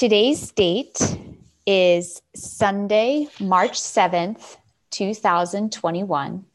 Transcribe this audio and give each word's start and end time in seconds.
Today's 0.00 0.50
date 0.52 0.98
is 1.66 2.22
Sunday, 2.34 3.28
March 3.38 3.78
7th, 3.78 4.56
2021. 4.92 6.46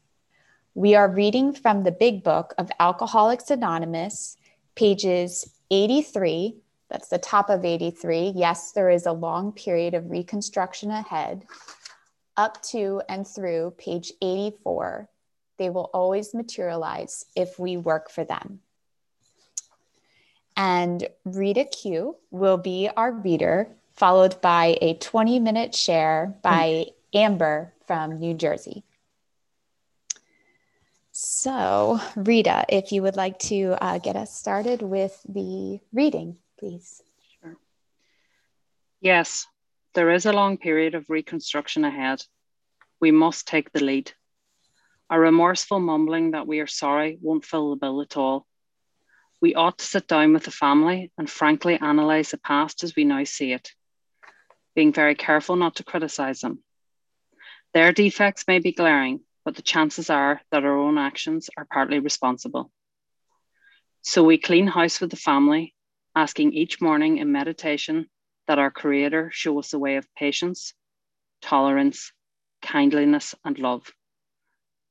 We 0.74 0.96
are 0.96 1.08
reading 1.08 1.52
from 1.52 1.84
the 1.84 1.92
Big 1.92 2.24
Book 2.24 2.54
of 2.58 2.72
Alcoholics 2.80 3.48
Anonymous, 3.48 4.36
pages 4.74 5.48
83. 5.70 6.56
That's 6.90 7.06
the 7.06 7.18
top 7.18 7.48
of 7.48 7.64
83. 7.64 8.32
Yes, 8.34 8.72
there 8.72 8.90
is 8.90 9.06
a 9.06 9.12
long 9.12 9.52
period 9.52 9.94
of 9.94 10.10
reconstruction 10.10 10.90
ahead, 10.90 11.44
up 12.36 12.60
to 12.70 13.00
and 13.08 13.24
through 13.28 13.74
page 13.78 14.12
84. 14.20 15.08
They 15.56 15.70
will 15.70 15.88
always 15.94 16.34
materialize 16.34 17.24
if 17.36 17.60
we 17.60 17.76
work 17.76 18.10
for 18.10 18.24
them. 18.24 18.58
And 20.56 21.06
Rita 21.24 21.64
Q 21.64 22.16
will 22.30 22.56
be 22.56 22.88
our 22.96 23.12
reader, 23.12 23.68
followed 23.94 24.40
by 24.40 24.78
a 24.80 24.94
20 24.94 25.38
minute 25.38 25.74
share 25.74 26.34
by 26.42 26.86
Amber 27.12 27.72
from 27.86 28.18
New 28.18 28.34
Jersey. 28.34 28.84
So, 31.12 31.98
Rita, 32.14 32.66
if 32.68 32.92
you 32.92 33.02
would 33.02 33.16
like 33.16 33.38
to 33.50 33.74
uh, 33.80 33.98
get 33.98 34.16
us 34.16 34.36
started 34.36 34.82
with 34.82 35.18
the 35.26 35.80
reading, 35.92 36.36
please. 36.58 37.02
Sure. 37.40 37.56
Yes, 39.00 39.46
there 39.94 40.10
is 40.10 40.26
a 40.26 40.32
long 40.34 40.58
period 40.58 40.94
of 40.94 41.08
reconstruction 41.08 41.86
ahead. 41.86 42.22
We 43.00 43.12
must 43.12 43.48
take 43.48 43.72
the 43.72 43.82
lead. 43.82 44.12
A 45.08 45.18
remorseful 45.18 45.80
mumbling 45.80 46.32
that 46.32 46.46
we 46.46 46.60
are 46.60 46.66
sorry 46.66 47.16
won't 47.22 47.46
fill 47.46 47.70
the 47.70 47.76
bill 47.76 48.02
at 48.02 48.18
all. 48.18 48.46
We 49.40 49.54
ought 49.54 49.78
to 49.78 49.84
sit 49.84 50.08
down 50.08 50.32
with 50.32 50.44
the 50.44 50.50
family 50.50 51.12
and 51.18 51.28
frankly 51.28 51.78
analyse 51.80 52.30
the 52.30 52.38
past 52.38 52.82
as 52.82 52.96
we 52.96 53.04
now 53.04 53.24
see 53.24 53.52
it, 53.52 53.72
being 54.74 54.92
very 54.92 55.14
careful 55.14 55.56
not 55.56 55.76
to 55.76 55.84
criticise 55.84 56.40
them. 56.40 56.62
Their 57.74 57.92
defects 57.92 58.44
may 58.48 58.58
be 58.58 58.72
glaring, 58.72 59.20
but 59.44 59.54
the 59.54 59.62
chances 59.62 60.08
are 60.08 60.40
that 60.50 60.64
our 60.64 60.78
own 60.78 60.96
actions 60.98 61.50
are 61.56 61.66
partly 61.70 61.98
responsible. 61.98 62.70
So 64.02 64.22
we 64.22 64.38
clean 64.38 64.66
house 64.66 65.00
with 65.00 65.10
the 65.10 65.16
family, 65.16 65.74
asking 66.14 66.52
each 66.54 66.80
morning 66.80 67.18
in 67.18 67.30
meditation 67.32 68.08
that 68.46 68.58
our 68.58 68.70
Creator 68.70 69.30
show 69.32 69.58
us 69.58 69.72
a 69.74 69.78
way 69.78 69.96
of 69.96 70.14
patience, 70.14 70.72
tolerance, 71.42 72.12
kindliness, 72.62 73.34
and 73.44 73.58
love. 73.58 73.92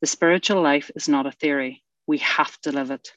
The 0.01 0.07
spiritual 0.07 0.61
life 0.61 0.91
is 0.95 1.09
not 1.09 1.25
a 1.25 1.31
theory, 1.31 1.83
we 2.05 2.19
have 2.19 2.59
to 2.61 2.71
live 2.71 2.91
it. 2.91 3.11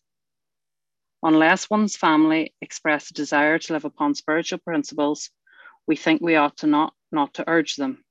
Unless 1.23 1.69
one's 1.69 1.97
family 1.97 2.55
express 2.61 3.11
a 3.11 3.15
desire 3.15 3.59
to 3.59 3.73
live 3.73 3.85
upon 3.85 4.15
spiritual 4.15 4.61
principles, 4.61 5.31
we 5.87 5.97
think 5.97 6.21
we 6.21 6.37
ought 6.37 6.59
to 6.59 6.67
not, 6.69 6.95
not 7.11 7.35
to 7.35 7.45
urge 7.49 7.75
them. 7.75 8.05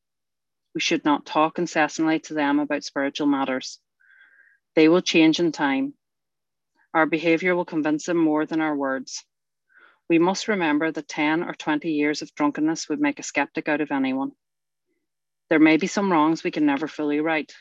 We 0.76 0.82
should 0.82 1.06
not 1.06 1.26
talk 1.26 1.58
incessantly 1.58 2.20
to 2.22 2.34
them 2.34 2.60
about 2.60 2.84
spiritual 2.84 3.28
matters. 3.28 3.80
They 4.76 4.90
will 4.90 5.02
change 5.02 5.40
in 5.40 5.52
time. 5.54 5.94
Our 6.94 7.06
behavior 7.06 7.56
will 7.56 7.66
convince 7.66 8.06
them 8.06 8.18
more 8.18 8.46
than 8.46 8.60
our 8.60 8.76
words. 8.76 9.24
We 10.10 10.20
must 10.20 10.48
remember 10.48 10.92
that 10.92 11.08
10 11.08 11.44
or 11.44 11.54
20 11.54 11.90
years 11.90 12.22
of 12.22 12.34
drunkenness 12.36 12.90
would 12.90 13.00
make 13.00 13.20
a 13.20 13.24
skeptic 13.24 13.70
out 13.70 13.82
of 13.82 13.92
anyone. 13.92 14.32
There 15.50 15.60
may 15.60 15.78
be 15.78 15.88
some 15.88 16.12
wrongs 16.12 16.44
we 16.44 16.52
can 16.52 16.66
never 16.66 16.88
fully 16.88 17.22
right. 17.22 17.52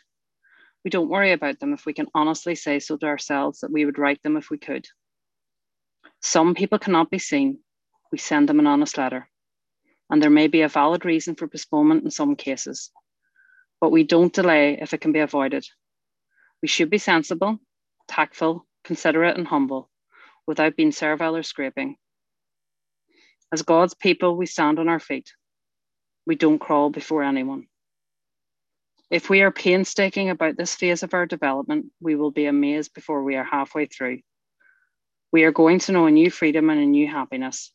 We 0.84 0.90
don't 0.90 1.08
worry 1.08 1.32
about 1.32 1.60
them 1.60 1.72
if 1.72 1.86
we 1.86 1.92
can 1.92 2.06
honestly 2.14 2.56
say 2.56 2.80
so 2.80 2.96
to 2.96 3.06
ourselves 3.06 3.60
that 3.60 3.72
we 3.72 3.84
would 3.84 3.98
right 3.98 4.20
them 4.22 4.36
if 4.36 4.50
we 4.50 4.58
could. 4.58 4.86
Some 6.26 6.54
people 6.54 6.78
cannot 6.78 7.10
be 7.10 7.18
seen. 7.18 7.58
We 8.10 8.18
send 8.18 8.48
them 8.48 8.58
an 8.58 8.66
honest 8.66 8.98
letter. 8.98 9.28
And 10.10 10.22
there 10.22 10.30
may 10.30 10.48
be 10.48 10.62
a 10.62 10.68
valid 10.68 11.04
reason 11.04 11.36
for 11.36 11.48
postponement 11.48 12.04
in 12.04 12.10
some 12.10 12.36
cases 12.36 12.90
but 13.80 13.90
we 13.90 14.04
don't 14.04 14.32
delay 14.32 14.78
if 14.80 14.94
it 14.94 15.00
can 15.00 15.12
be 15.12 15.20
avoided. 15.20 15.66
We 16.62 16.68
should 16.68 16.90
be 16.90 16.98
sensible, 16.98 17.58
tactful, 18.08 18.66
considerate, 18.84 19.36
and 19.36 19.46
humble 19.46 19.90
without 20.46 20.76
being 20.76 20.92
servile 20.92 21.36
or 21.36 21.42
scraping. 21.42 21.96
As 23.52 23.62
God's 23.62 23.94
people, 23.94 24.36
we 24.36 24.46
stand 24.46 24.78
on 24.78 24.88
our 24.88 25.00
feet. 25.00 25.32
We 26.26 26.34
don't 26.34 26.58
crawl 26.58 26.90
before 26.90 27.22
anyone. 27.22 27.66
If 29.10 29.30
we 29.30 29.42
are 29.42 29.52
painstaking 29.52 30.30
about 30.30 30.56
this 30.56 30.74
phase 30.74 31.04
of 31.04 31.14
our 31.14 31.26
development, 31.26 31.86
we 32.00 32.16
will 32.16 32.32
be 32.32 32.46
amazed 32.46 32.92
before 32.92 33.22
we 33.22 33.36
are 33.36 33.44
halfway 33.44 33.86
through. 33.86 34.20
We 35.32 35.44
are 35.44 35.52
going 35.52 35.80
to 35.80 35.92
know 35.92 36.06
a 36.06 36.10
new 36.10 36.30
freedom 36.30 36.70
and 36.70 36.80
a 36.80 36.86
new 36.86 37.08
happiness. 37.08 37.72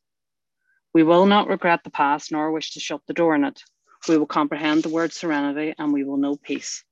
We 0.94 1.03
will 1.03 1.25
not 1.25 1.47
regret 1.47 1.84
the 1.84 1.91
past 1.91 2.31
nor 2.31 2.51
wish 2.51 2.72
to 2.73 2.79
shut 2.79 3.01
the 3.07 3.13
door 3.13 3.34
on 3.34 3.44
it. 3.44 3.62
We 4.07 4.17
will 4.17 4.25
comprehend 4.25 4.84
the 4.84 4.89
word 4.89 5.13
serenity 5.13 5.73
and 5.78 5.94
we 5.94 6.03
will 6.03 6.17
know 6.17 6.35
peace, 6.35 6.84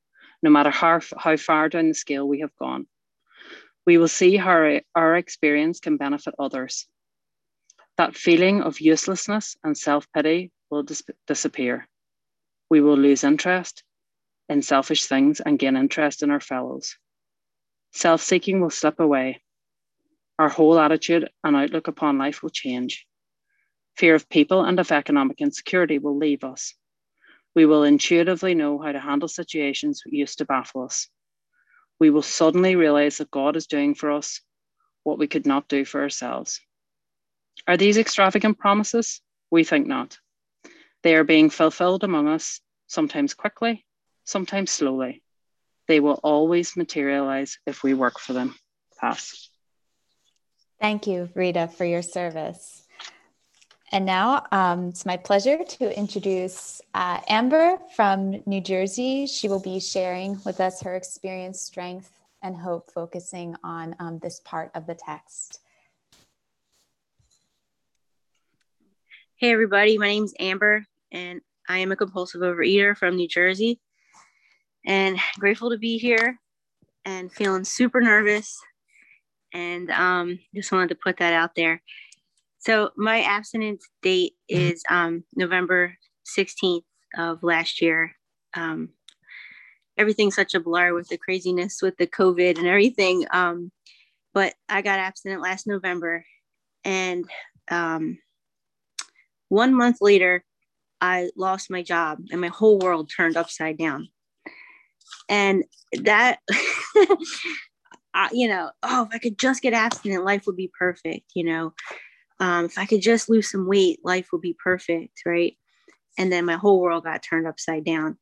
no 0.43 0.49
matter 0.49 0.69
how, 0.69 0.99
how 1.17 1.37
far 1.37 1.69
down 1.69 1.87
the 1.87 1.93
scale 1.93 2.27
we 2.27 2.41
have 2.41 2.55
gone. 2.55 2.87
We 3.85 3.97
will 3.97 4.07
see 4.07 4.37
how 4.37 4.79
our 4.95 5.15
experience 5.15 5.79
can 5.79 5.97
benefit 5.97 6.35
others. 6.37 6.87
That 7.97 8.15
feeling 8.15 8.61
of 8.61 8.79
uselessness 8.79 9.57
and 9.63 9.77
self 9.77 10.07
pity 10.13 10.51
will 10.69 10.83
dis- 10.83 11.03
disappear. 11.27 11.87
We 12.69 12.81
will 12.81 12.97
lose 12.97 13.23
interest 13.23 13.83
in 14.47 14.61
selfish 14.61 15.05
things 15.05 15.39
and 15.39 15.59
gain 15.59 15.75
interest 15.75 16.23
in 16.23 16.31
our 16.31 16.39
fellows. 16.39 16.97
Self 17.91 18.21
seeking 18.21 18.61
will 18.61 18.69
slip 18.69 18.99
away. 18.99 19.41
Our 20.39 20.47
whole 20.47 20.79
attitude 20.79 21.29
and 21.44 21.55
outlook 21.55 21.89
upon 21.89 22.17
life 22.17 22.41
will 22.41 22.50
change. 22.50 23.05
Fear 23.97 24.16
of 24.16 24.29
people 24.29 24.63
and 24.63 24.79
of 24.79 24.89
economic 24.89 25.41
insecurity 25.41 25.97
will 25.97 26.17
leave 26.17 26.45
us. 26.45 26.73
We 27.55 27.66
will 27.66 27.83
intuitively 27.83 28.55
know 28.55 28.79
how 28.79 28.94
to 28.94 29.01
handle 29.01 29.27
situations 29.27 30.01
that 30.05 30.13
used 30.13 30.38
to 30.38 30.45
baffle 30.45 30.83
us. 30.83 31.09
We 32.00 32.09
will 32.09 32.22
suddenly 32.22 32.77
realize 32.77 33.17
that 33.17 33.29
God 33.29 33.57
is 33.57 33.67
doing 33.67 33.95
for 33.95 34.11
us 34.11 34.39
what 35.03 35.19
we 35.19 35.27
could 35.27 35.45
not 35.45 35.67
do 35.67 35.83
for 35.83 36.01
ourselves. 36.01 36.61
Are 37.67 37.75
these 37.75 37.97
extravagant 37.97 38.59
promises? 38.59 39.19
We 39.51 39.66
think 39.66 39.88
not. 39.88 40.17
They 41.03 41.16
are 41.16 41.25
being 41.25 41.50
fulfilled 41.50 42.06
among 42.06 42.29
us, 42.29 42.61
sometimes 42.88 43.33
quickly, 43.33 43.85
sometimes 44.23 44.71
slowly. 44.71 45.21
They 45.89 46.00
will 46.00 46.21
always 46.23 46.77
materialize 46.77 47.57
if 47.66 47.83
we 47.83 47.94
work 47.94 48.19
for 48.19 48.31
them. 48.31 48.56
Pass. 49.01 49.48
Thank 50.79 51.07
you, 51.07 51.29
Rita, 51.35 51.67
for 51.67 51.84
your 51.84 52.01
service. 52.01 52.84
And 53.91 54.06
now 54.06 54.45
um, 54.51 54.90
it's 54.90 55.06
my 55.06 55.17
pleasure 55.17 55.63
to 55.63 55.97
introduce 55.97 56.79
uh, 56.94 57.19
Amber 57.28 57.78
from 57.95 58.41
New 58.45 58.62
Jersey. 58.62 59.25
She 59.25 59.50
will 59.50 59.59
be 59.59 59.79
sharing 59.79 60.39
with 60.45 60.62
us 60.62 60.81
her 60.84 60.95
experience, 60.95 61.59
strength, 61.62 62.12
and 62.44 62.56
hope, 62.56 62.91
focusing 62.91 63.56
on 63.63 63.95
um, 64.00 64.19
this 64.19 64.41
part 64.45 64.72
of 64.75 64.85
the 64.85 64.95
text. 64.95 65.59
Hey, 69.35 69.51
everybody. 69.51 69.97
My 69.97 70.07
name 70.07 70.25
is 70.25 70.35
Amber, 70.39 70.85
and 71.12 71.41
I 71.68 71.79
am 71.79 71.91
a 71.91 71.95
compulsive 71.95 72.41
overeater 72.41 72.95
from 72.95 73.16
New 73.16 73.28
Jersey. 73.28 73.79
And 74.85 75.18
grateful 75.39 75.72
to 75.72 75.78
be 75.78 75.97
here 75.97 76.39
and 77.06 77.31
feeling 77.31 77.63
super 77.63 78.01
nervous. 78.01 78.62
And 79.53 79.89
um, 79.91 80.39
just 80.53 80.71
wanted 80.71 80.89
to 80.89 80.95
put 80.95 81.17
that 81.17 81.33
out 81.33 81.55
there. 81.55 81.81
So 82.59 82.91
my 82.97 83.21
abstinence 83.21 83.87
date 84.01 84.33
is 84.47 84.83
um, 84.89 85.23
November 85.35 85.95
16th 86.37 86.83
of 87.17 87.41
last 87.41 87.81
year. 87.81 88.15
Um, 88.53 88.89
everything's 89.97 90.35
such 90.35 90.53
a 90.53 90.59
blur 90.59 90.93
with 90.93 91.07
the 91.07 91.17
craziness 91.17 91.81
with 91.81 91.97
the 91.97 92.07
COVID 92.07 92.57
and 92.57 92.67
everything. 92.67 93.25
Um, 93.31 93.71
but 94.33 94.53
I 94.67 94.81
got 94.81 94.99
abstinent 94.99 95.41
last 95.41 95.67
November. 95.67 96.25
And 96.83 97.25
um, 97.71 98.19
one 99.50 99.74
month 99.74 99.97
later, 100.01 100.44
I 101.01 101.29
lost 101.35 101.71
my 101.71 101.81
job 101.81 102.19
and 102.31 102.41
my 102.41 102.47
whole 102.47 102.79
world 102.79 103.09
turned 103.15 103.38
upside 103.38 103.77
down. 103.77 104.09
And 105.27 105.63
that, 106.03 106.39
I, 108.13 108.29
you 108.31 108.47
know, 108.47 108.71
oh, 108.83 109.03
if 109.03 109.15
I 109.15 109.19
could 109.19 109.38
just 109.38 109.61
get 109.61 109.73
abstinent, 109.73 110.25
life 110.25 110.45
would 110.47 110.56
be 110.56 110.71
perfect, 110.77 111.31
you 111.35 111.44
know 111.44 111.73
um, 112.39 112.65
if 112.65 112.77
I 112.77 112.85
could 112.85 113.01
just 113.01 113.29
lose 113.29 113.51
some 113.51 113.67
weight, 113.67 114.00
life 114.03 114.29
would 114.31 114.41
be 114.41 114.56
perfect, 114.63 115.21
right? 115.25 115.57
And 116.17 116.31
then 116.31 116.45
my 116.45 116.56
whole 116.56 116.79
world 116.79 117.03
got 117.03 117.23
turned 117.23 117.47
upside 117.47 117.83
down. 117.83 118.17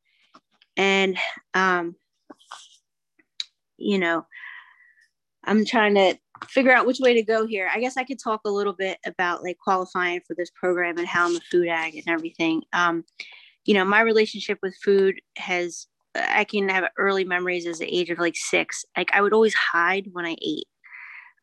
And, 0.75 1.17
um, 1.53 1.95
you 3.77 3.99
know, 3.99 4.25
I'm 5.43 5.65
trying 5.65 5.95
to 5.95 6.17
figure 6.49 6.71
out 6.71 6.85
which 6.85 6.99
way 6.99 7.13
to 7.13 7.23
go 7.23 7.45
here. 7.45 7.69
I 7.73 7.79
guess 7.79 7.97
I 7.97 8.03
could 8.03 8.19
talk 8.19 8.41
a 8.45 8.51
little 8.51 8.73
bit 8.73 8.97
about 9.05 9.43
like 9.43 9.57
qualifying 9.59 10.21
for 10.27 10.35
this 10.35 10.51
program 10.51 10.97
and 10.97 11.07
how 11.07 11.25
I'm 11.25 11.35
a 11.35 11.41
food 11.51 11.67
ag 11.67 11.95
and 11.95 12.07
everything. 12.07 12.63
Um, 12.73 13.05
you 13.65 13.73
know, 13.73 13.85
my 13.85 14.01
relationship 14.01 14.59
with 14.61 14.75
food 14.83 15.19
has, 15.37 15.87
I 16.17 16.43
can 16.43 16.69
have 16.69 16.89
early 16.97 17.23
memories 17.23 17.67
as 17.67 17.79
the 17.79 17.85
age 17.85 18.09
of 18.09 18.19
like 18.19 18.35
six. 18.35 18.85
Like 18.95 19.11
I 19.13 19.21
would 19.21 19.33
always 19.33 19.53
hide 19.53 20.07
when 20.11 20.25
I 20.25 20.35
ate 20.41 20.67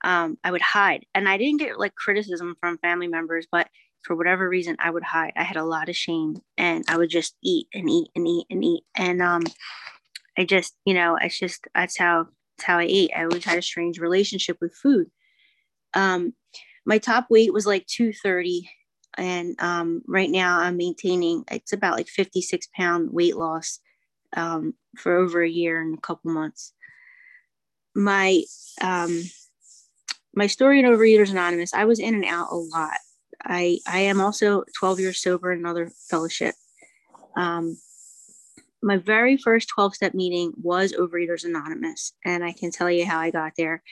um, 0.04 0.36
I 0.44 0.52
would 0.52 0.60
hide. 0.60 1.06
And 1.14 1.28
I 1.28 1.38
didn't 1.38 1.60
get 1.60 1.78
like 1.78 1.94
criticism 1.94 2.54
from 2.60 2.78
family 2.78 3.08
members, 3.08 3.46
but 3.50 3.68
for 4.02 4.14
whatever 4.14 4.48
reason, 4.48 4.76
I 4.78 4.90
would 4.90 5.02
hide. 5.02 5.32
I 5.34 5.42
had 5.42 5.56
a 5.56 5.64
lot 5.64 5.88
of 5.88 5.96
shame 5.96 6.36
and 6.58 6.84
I 6.88 6.98
would 6.98 7.08
just 7.08 7.34
eat 7.42 7.68
and 7.74 7.88
eat 7.88 8.08
and 8.14 8.28
eat 8.28 8.46
and 8.50 8.62
eat. 8.62 8.84
And 8.96 9.22
um, 9.22 9.42
I 10.38 10.44
just, 10.44 10.74
you 10.84 10.92
know, 10.92 11.16
it's 11.16 11.38
just, 11.38 11.66
that's 11.74 11.98
how, 11.98 12.26
that's 12.58 12.66
how 12.66 12.78
I 12.78 12.86
ate. 12.86 13.12
I 13.16 13.24
always 13.24 13.46
had 13.46 13.58
a 13.58 13.62
strange 13.62 13.98
relationship 13.98 14.58
with 14.60 14.74
food. 14.74 15.10
Um, 15.94 16.34
my 16.84 16.98
top 16.98 17.28
weight 17.30 17.54
was 17.54 17.66
like 17.66 17.86
230. 17.86 18.68
And 19.16 19.56
um, 19.58 20.02
right 20.06 20.30
now 20.30 20.60
I'm 20.60 20.76
maintaining, 20.76 21.44
it's 21.50 21.72
about 21.72 21.96
like 21.96 22.08
56 22.08 22.68
pound 22.76 23.10
weight 23.10 23.36
loss 23.36 23.80
um, 24.34 24.74
for 24.96 25.16
over 25.16 25.42
a 25.42 25.48
year 25.48 25.80
and 25.80 25.96
a 25.96 26.00
couple 26.00 26.32
months. 26.32 26.72
My, 27.94 28.42
um, 28.80 29.22
my 30.34 30.46
story 30.46 30.80
in 30.80 30.84
Overeaters 30.84 31.30
Anonymous, 31.30 31.74
I 31.74 31.84
was 31.84 32.00
in 32.00 32.14
and 32.14 32.24
out 32.24 32.50
a 32.50 32.56
lot. 32.56 32.98
I 33.44 33.78
I 33.86 34.00
am 34.00 34.20
also 34.20 34.64
12 34.78 35.00
years 35.00 35.20
sober 35.20 35.52
in 35.52 35.58
another 35.58 35.90
fellowship. 36.08 36.54
Um, 37.36 37.76
my 38.82 38.98
very 38.98 39.36
first 39.36 39.68
12 39.68 39.94
step 39.94 40.14
meeting 40.14 40.52
was 40.60 40.92
Overeaters 40.92 41.44
Anonymous, 41.44 42.12
and 42.24 42.44
I 42.44 42.52
can 42.52 42.70
tell 42.70 42.90
you 42.90 43.06
how 43.06 43.18
I 43.18 43.30
got 43.30 43.52
there. 43.56 43.82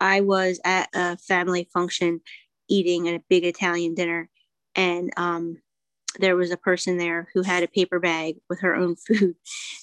I 0.00 0.20
was 0.20 0.60
at 0.64 0.88
a 0.94 1.16
family 1.16 1.68
function 1.72 2.20
eating 2.68 3.06
a 3.06 3.22
big 3.28 3.44
Italian 3.44 3.94
dinner, 3.94 4.28
and 4.74 5.12
um, 5.16 5.58
there 6.20 6.36
was 6.36 6.50
a 6.50 6.56
person 6.56 6.98
there 6.98 7.28
who 7.34 7.42
had 7.42 7.62
a 7.62 7.68
paper 7.68 8.00
bag 8.00 8.36
with 8.48 8.60
her 8.60 8.74
own 8.74 8.96
food. 9.08 9.34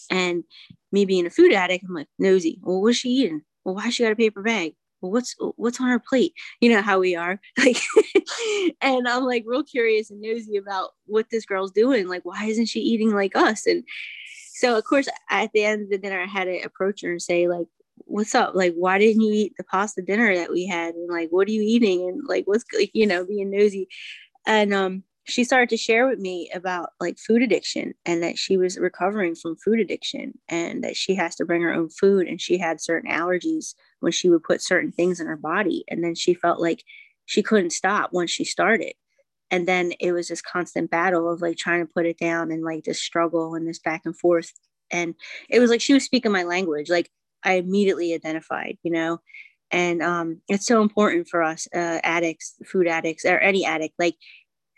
And 0.10 0.44
me 0.92 1.06
being 1.06 1.26
a 1.26 1.32
food 1.32 1.54
addict, 1.54 1.86
I'm 1.88 1.96
like, 1.96 2.08
nosy. 2.20 2.60
Well, 2.62 2.82
what's 2.82 2.98
she 2.98 3.10
eating? 3.10 3.42
Well, 3.64 3.76
why 3.76 3.90
she 3.90 4.04
got 4.04 4.12
a 4.12 4.16
paper 4.18 4.42
bag? 4.42 4.76
well 5.04 5.12
what's 5.12 5.36
what's 5.58 5.80
on 5.80 5.88
her 5.88 6.00
plate 6.00 6.34
you 6.62 6.70
know 6.70 6.82
how 6.82 6.98
we 6.98 7.16
are 7.16 7.40
like 7.60 7.78
and 8.82 9.08
i'm 9.08 9.26
like 9.26 9.44
real 9.46 9.64
curious 9.64 10.10
and 10.10 10.22
nosy 10.22 10.58
about 10.58 10.92
what 11.06 11.30
this 11.30 11.46
girl's 11.46 11.72
doing 11.72 12.08
like 12.08 12.24
why 12.24 12.46
isn't 12.46 12.66
she 12.66 12.80
eating 12.80 13.14
like 13.14 13.36
us 13.36 13.68
and 13.68 13.84
so 14.54 14.78
of 14.78 14.84
course 14.86 15.08
at 15.30 15.52
the 15.54 15.64
end 15.64 15.84
of 15.84 15.90
the 15.90 15.98
dinner 15.98 16.22
i 16.22 16.26
had 16.26 16.46
to 16.46 16.58
approach 16.62 17.02
her 17.02 17.12
and 17.12 17.22
say 17.22 17.48
like 17.48 17.68
what's 18.06 18.34
up 18.34 18.56
like 18.56 18.74
why 18.74 18.98
didn't 18.98 19.22
you 19.22 19.32
eat 19.32 19.54
the 19.58 19.64
pasta 19.66 20.02
dinner 20.02 20.36
that 20.36 20.52
we 20.52 20.66
had 20.66 20.96
and 20.96 21.10
like 21.10 21.30
what 21.30 21.48
are 21.48 21.52
you 21.52 21.62
eating 21.62 22.08
and 22.08 22.22
like 22.26 22.46
what's 22.48 22.66
like 22.76 22.90
you 22.94 23.06
know 23.06 23.26
being 23.26 23.52
nosy 23.52 23.88
and 24.48 24.74
um 24.74 25.04
she 25.26 25.44
started 25.44 25.70
to 25.70 25.78
share 25.78 26.08
with 26.08 26.20
me 26.20 26.50
about 26.54 26.90
like 27.00 27.18
food 27.18 27.42
addiction 27.42 27.94
and 28.06 28.22
that 28.24 28.38
she 28.38 28.58
was 28.58 28.78
recovering 28.78 29.36
from 29.36 29.56
food 29.56 29.80
addiction 29.80 30.34
and 30.50 30.84
that 30.84 30.98
she 30.98 31.16
has 31.16 31.36
to 31.36 31.46
bring 31.46 31.62
her 31.62 31.74
own 31.74 31.90
food 31.90 32.28
and 32.28 32.42
she 32.42 32.58
had 32.58 32.82
certain 32.82 33.10
allergies 33.10 33.74
when 34.02 34.12
she 34.12 34.30
would 34.30 34.44
put 34.44 34.62
certain 34.62 34.92
things 34.92 35.20
in 35.20 35.28
her 35.28 35.38
body 35.38 35.86
and 35.90 36.04
then 36.04 36.14
she 36.14 36.34
felt 36.34 36.60
like 36.60 36.84
she 37.26 37.42
couldn't 37.42 37.70
stop 37.72 38.12
once 38.12 38.32
she 38.32 38.44
started. 38.44 38.94
And 39.50 39.68
then 39.68 39.94
it 40.00 40.12
was 40.12 40.28
this 40.28 40.42
constant 40.42 40.92
battle 40.92 41.32
of 41.32 41.42
like 41.42 41.58
trying 41.58 41.86
to 41.86 41.94
put 41.94 42.06
it 42.06 42.18
down 42.18 42.52
and 42.52 42.64
like 42.64 42.84
this 42.84 43.02
struggle 43.02 43.56
and 43.56 43.68
this 43.68 43.80
back 43.80 44.02
and 44.04 44.18
forth. 44.18 44.52
And 44.92 45.16
it 45.50 45.60
was 45.60 45.70
like 45.70 45.80
she 45.80 45.94
was 45.94 46.04
speaking 46.04 46.32
my 46.32 46.44
language 46.44 46.90
like 46.90 47.10
i 47.44 47.54
immediately 47.54 48.14
identified 48.14 48.78
you 48.84 48.92
know? 48.92 49.20
And 49.72 50.04
um, 50.04 50.42
it's 50.48 50.68
so 50.68 50.84
important 50.84 51.28
for 51.28 51.42
us 51.42 51.68
uh, 51.74 52.00
addicts 52.04 52.56
food 52.66 52.88
addicts 52.88 53.26
or 53.26 53.40
any 53.40 53.66
addict 53.66 53.96
like 53.98 54.16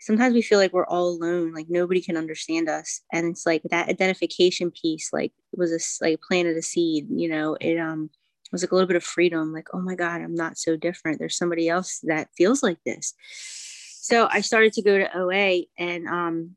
sometimes 0.06 0.34
we 0.34 0.40
feel 0.40 0.60
like 0.60 0.72
we're 0.72 0.86
all 0.86 1.08
alone 1.08 1.52
like 1.52 1.66
nobody 1.68 2.00
can 2.00 2.16
understand 2.16 2.68
us 2.68 3.00
and 3.12 3.26
it's 3.26 3.44
like 3.44 3.60
that 3.70 3.88
identification 3.88 4.70
piece 4.70 5.12
like 5.12 5.32
was 5.56 5.72
a 5.72 6.04
like 6.04 6.20
planted 6.22 6.56
a 6.56 6.62
seed 6.62 7.08
you 7.10 7.28
know 7.28 7.56
it 7.60 7.76
um 7.76 8.08
was 8.52 8.62
like 8.62 8.70
a 8.70 8.74
little 8.76 8.86
bit 8.86 8.96
of 8.96 9.02
freedom 9.02 9.52
like 9.52 9.66
oh 9.74 9.80
my 9.80 9.96
god 9.96 10.20
i'm 10.20 10.34
not 10.34 10.56
so 10.56 10.76
different. 10.76 11.18
There's 11.18 11.36
somebody 11.36 11.68
else 11.68 11.98
that 12.04 12.28
feels 12.36 12.62
like 12.62 12.78
this. 12.86 13.14
So 14.00 14.28
i 14.30 14.40
started 14.40 14.72
to 14.74 14.82
go 14.82 14.96
to 14.96 15.18
oa 15.18 15.62
and 15.76 16.06
um 16.06 16.56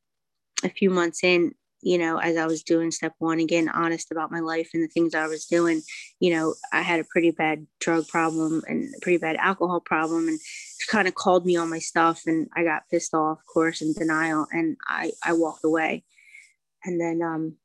a 0.64 0.70
few 0.70 0.92
months 0.92 1.24
in 1.24 1.56
you 1.82 1.98
know, 1.98 2.18
as 2.18 2.36
I 2.36 2.46
was 2.46 2.64
doing 2.64 2.92
step 2.92 3.14
one 3.20 3.46
getting 3.46 3.70
honest 3.70 4.12
about 4.12 4.32
my 4.32 4.40
life 4.40 4.70
and 4.74 4.84
the 4.84 4.88
things 4.88 5.16
I 5.16 5.28
was 5.28 5.46
doing, 5.46 5.82
you 6.20 6.32
know, 6.34 6.56
I 6.74 6.82
had 6.82 7.00
a 7.00 7.06
pretty 7.06 7.32
bad 7.32 7.66
drug 7.80 8.08
problem 8.08 8.64
and 8.68 8.94
pretty 9.02 9.18
bad 9.18 9.38
alcohol 9.38 9.80
problem 9.80 10.28
and 10.28 10.40
she 10.80 10.88
kind 10.88 11.08
of 11.08 11.16
called 11.16 11.46
me 11.46 11.56
on 11.56 11.70
my 11.70 11.80
stuff 11.80 12.24
and 12.26 12.50
I 12.56 12.64
got 12.64 12.84
pissed 12.92 13.14
off, 13.14 13.40
of 13.40 13.46
course, 13.46 13.82
in 13.82 13.94
denial 13.94 14.48
and 14.52 14.76
I, 14.88 15.12
I 15.24 15.34
walked 15.34 15.64
away. 15.64 16.04
And 16.84 17.00
then, 17.00 17.22
um, 17.22 17.56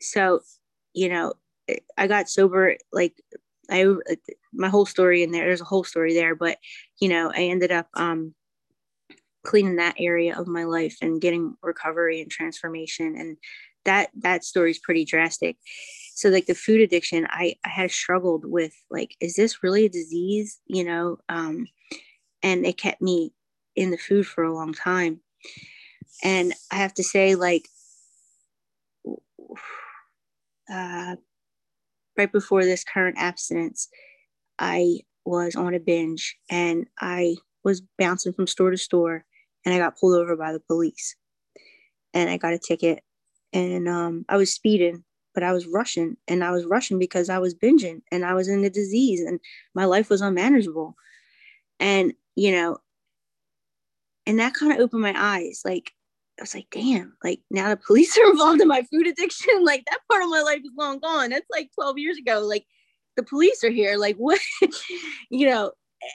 so, 0.00 0.40
you 0.94 1.08
know, 1.08 1.34
I 1.96 2.06
got 2.06 2.28
sober, 2.28 2.76
like 2.92 3.14
I, 3.70 3.86
my 4.52 4.68
whole 4.68 4.86
story 4.86 5.22
in 5.22 5.30
there, 5.30 5.44
there's 5.44 5.60
a 5.60 5.64
whole 5.64 5.84
story 5.84 6.14
there, 6.14 6.34
but, 6.34 6.58
you 7.00 7.08
know, 7.08 7.30
I 7.30 7.44
ended 7.44 7.70
up, 7.70 7.88
um, 7.94 8.34
cleaning 9.44 9.76
that 9.76 9.96
area 9.98 10.38
of 10.38 10.46
my 10.46 10.64
life 10.64 10.96
and 11.00 11.20
getting 11.20 11.54
recovery 11.62 12.20
and 12.20 12.30
transformation 12.30 13.16
and 13.16 13.36
that 13.84 14.10
that 14.14 14.44
story 14.44 14.70
is 14.70 14.78
pretty 14.78 15.04
drastic. 15.04 15.56
So 16.14 16.28
like 16.28 16.46
the 16.46 16.54
food 16.54 16.80
addiction 16.80 17.26
i 17.30 17.54
i 17.64 17.68
had 17.68 17.90
struggled 17.90 18.44
with 18.44 18.74
like 18.90 19.16
is 19.20 19.34
this 19.34 19.62
really 19.62 19.86
a 19.86 19.88
disease? 19.88 20.60
You 20.66 20.84
know 20.84 21.18
um 21.28 21.66
and 22.42 22.66
it 22.66 22.78
kept 22.78 23.00
me 23.02 23.32
in 23.76 23.90
the 23.90 23.98
food 23.98 24.26
for 24.26 24.44
a 24.44 24.54
long 24.54 24.74
time. 24.74 25.20
And 26.22 26.54
i 26.70 26.76
have 26.76 26.94
to 26.94 27.02
say 27.02 27.34
like 27.34 27.68
uh 30.70 31.16
right 32.16 32.32
before 32.32 32.64
this 32.64 32.84
current 32.84 33.16
abstinence 33.18 33.88
i 34.58 34.98
was 35.24 35.54
on 35.56 35.74
a 35.74 35.80
binge 35.80 36.36
and 36.50 36.86
i 37.00 37.34
was 37.64 37.82
bouncing 37.98 38.32
from 38.32 38.46
store 38.46 38.70
to 38.70 38.76
store 38.76 39.24
and 39.64 39.74
I 39.74 39.78
got 39.78 39.98
pulled 39.98 40.16
over 40.16 40.36
by 40.36 40.52
the 40.52 40.60
police 40.60 41.16
and 42.14 42.30
I 42.30 42.36
got 42.36 42.52
a 42.52 42.58
ticket 42.58 43.02
and 43.52 43.88
um, 43.88 44.24
I 44.28 44.36
was 44.36 44.52
speeding, 44.52 45.04
but 45.34 45.42
I 45.42 45.52
was 45.52 45.66
rushing 45.66 46.16
and 46.28 46.44
I 46.44 46.50
was 46.50 46.64
rushing 46.64 46.98
because 46.98 47.28
I 47.28 47.38
was 47.38 47.54
binging 47.54 48.02
and 48.10 48.24
I 48.24 48.34
was 48.34 48.48
in 48.48 48.62
the 48.62 48.70
disease 48.70 49.20
and 49.20 49.40
my 49.74 49.84
life 49.84 50.10
was 50.10 50.20
unmanageable. 50.20 50.94
And, 51.78 52.12
you 52.36 52.52
know, 52.52 52.78
and 54.26 54.38
that 54.38 54.54
kind 54.54 54.72
of 54.72 54.78
opened 54.78 55.02
my 55.02 55.14
eyes. 55.16 55.62
Like, 55.64 55.92
I 56.38 56.42
was 56.42 56.54
like, 56.54 56.68
damn, 56.70 57.16
like 57.22 57.40
now 57.50 57.68
the 57.68 57.76
police 57.76 58.16
are 58.18 58.30
involved 58.30 58.60
in 58.60 58.68
my 58.68 58.82
food 58.82 59.06
addiction. 59.06 59.64
Like 59.64 59.84
that 59.90 60.00
part 60.10 60.22
of 60.22 60.30
my 60.30 60.40
life 60.40 60.60
is 60.64 60.72
long 60.76 60.98
gone. 60.98 61.30
That's 61.30 61.46
like 61.50 61.70
12 61.74 61.98
years 61.98 62.18
ago. 62.18 62.40
Like 62.40 62.64
the 63.16 63.22
police 63.22 63.62
are 63.62 63.70
here. 63.70 63.96
Like 63.96 64.16
what, 64.18 64.40
you 65.30 65.48
know, 65.48 65.72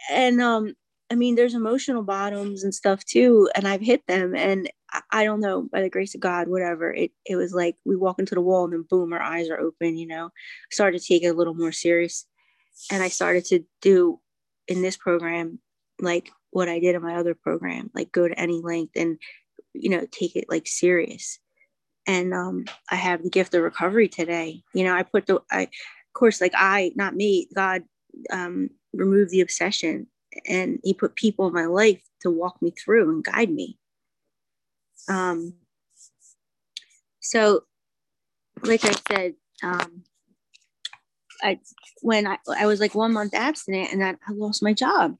and 0.10 0.42
um, 0.42 0.74
I 1.12 1.16
mean, 1.16 1.36
there's 1.36 1.54
emotional 1.54 2.02
bottoms 2.02 2.64
and 2.64 2.74
stuff 2.74 3.06
too, 3.06 3.50
and 3.56 3.68
I've 3.68 3.82
hit 3.82 4.06
them. 4.08 4.36
And 4.36 4.70
I, 4.92 5.02
I, 5.12 5.24
don't 5.24 5.40
know, 5.40 5.68
by 5.72 5.82
the 5.82 5.90
grace 5.90 6.16
of 6.16 6.22
God, 6.22 6.48
whatever. 6.48 6.92
It 6.92 7.12
it 7.26 7.36
was 7.36 7.54
like 7.54 7.76
we 7.86 7.96
walk 7.96 8.20
into 8.20 8.36
the 8.36 8.42
wall 8.42 8.64
and 8.66 8.74
then 8.74 8.86
boom, 8.90 9.14
our 9.14 9.22
eyes 9.22 9.50
are 9.50 9.60
open. 9.60 9.98
You 9.98 10.08
know, 10.08 10.32
started 10.72 11.02
to 11.02 11.08
take 11.08 11.24
it 11.24 11.28
a 11.28 11.34
little 11.34 11.54
more 11.54 11.72
serious, 11.72 12.26
and 12.92 13.04
I 13.04 13.10
started 13.10 13.46
to 13.46 13.64
do 13.82 14.20
in 14.68 14.82
this 14.82 14.98
program 14.98 15.60
like 16.02 16.32
what 16.52 16.70
I 16.70 16.80
did 16.80 16.96
in 16.96 17.04
my 17.04 17.16
other 17.16 17.36
program, 17.36 17.92
like 17.94 18.12
go 18.12 18.28
to 18.28 18.40
any 18.40 18.62
length 18.62 18.94
and 18.96 19.20
you 19.74 19.90
know 19.90 20.08
take 20.12 20.36
it 20.36 20.46
like 20.50 20.68
serious. 20.68 21.40
And 22.08 22.34
um, 22.34 22.66
I 22.92 22.96
have 22.96 23.24
the 23.24 23.30
gift 23.30 23.54
of 23.54 23.64
recovery 23.64 24.08
today. 24.08 24.64
You 24.74 24.84
know, 24.86 24.96
I 24.96 25.04
put 25.04 25.28
the 25.28 25.42
I, 25.52 25.64
of 25.64 26.14
course, 26.14 26.42
like 26.42 26.54
I, 26.56 26.94
not 26.96 27.16
me, 27.16 27.48
God 27.56 27.84
um, 28.32 28.70
remove 28.94 29.30
the 29.30 29.42
obsession 29.42 30.08
and 30.48 30.80
he 30.84 30.94
put 30.94 31.16
people 31.16 31.48
in 31.48 31.54
my 31.54 31.66
life 31.66 32.02
to 32.22 32.30
walk 32.30 32.62
me 32.62 32.72
through 32.72 33.10
and 33.10 33.24
guide 33.24 33.50
me. 33.50 33.78
Um 35.10 35.54
so 37.26 37.62
like 38.64 38.86
i 38.86 38.94
said 39.10 39.34
um 39.64 40.04
i 41.42 41.60
when 42.02 42.28
i 42.28 42.38
i 42.58 42.66
was 42.66 42.80
like 42.80 42.96
one 42.96 43.12
month 43.12 43.34
abstinent 43.34 43.92
and 43.92 44.04
I, 44.04 44.12
I 44.12 44.32
lost 44.32 44.64
my 44.64 44.74
job. 44.74 45.18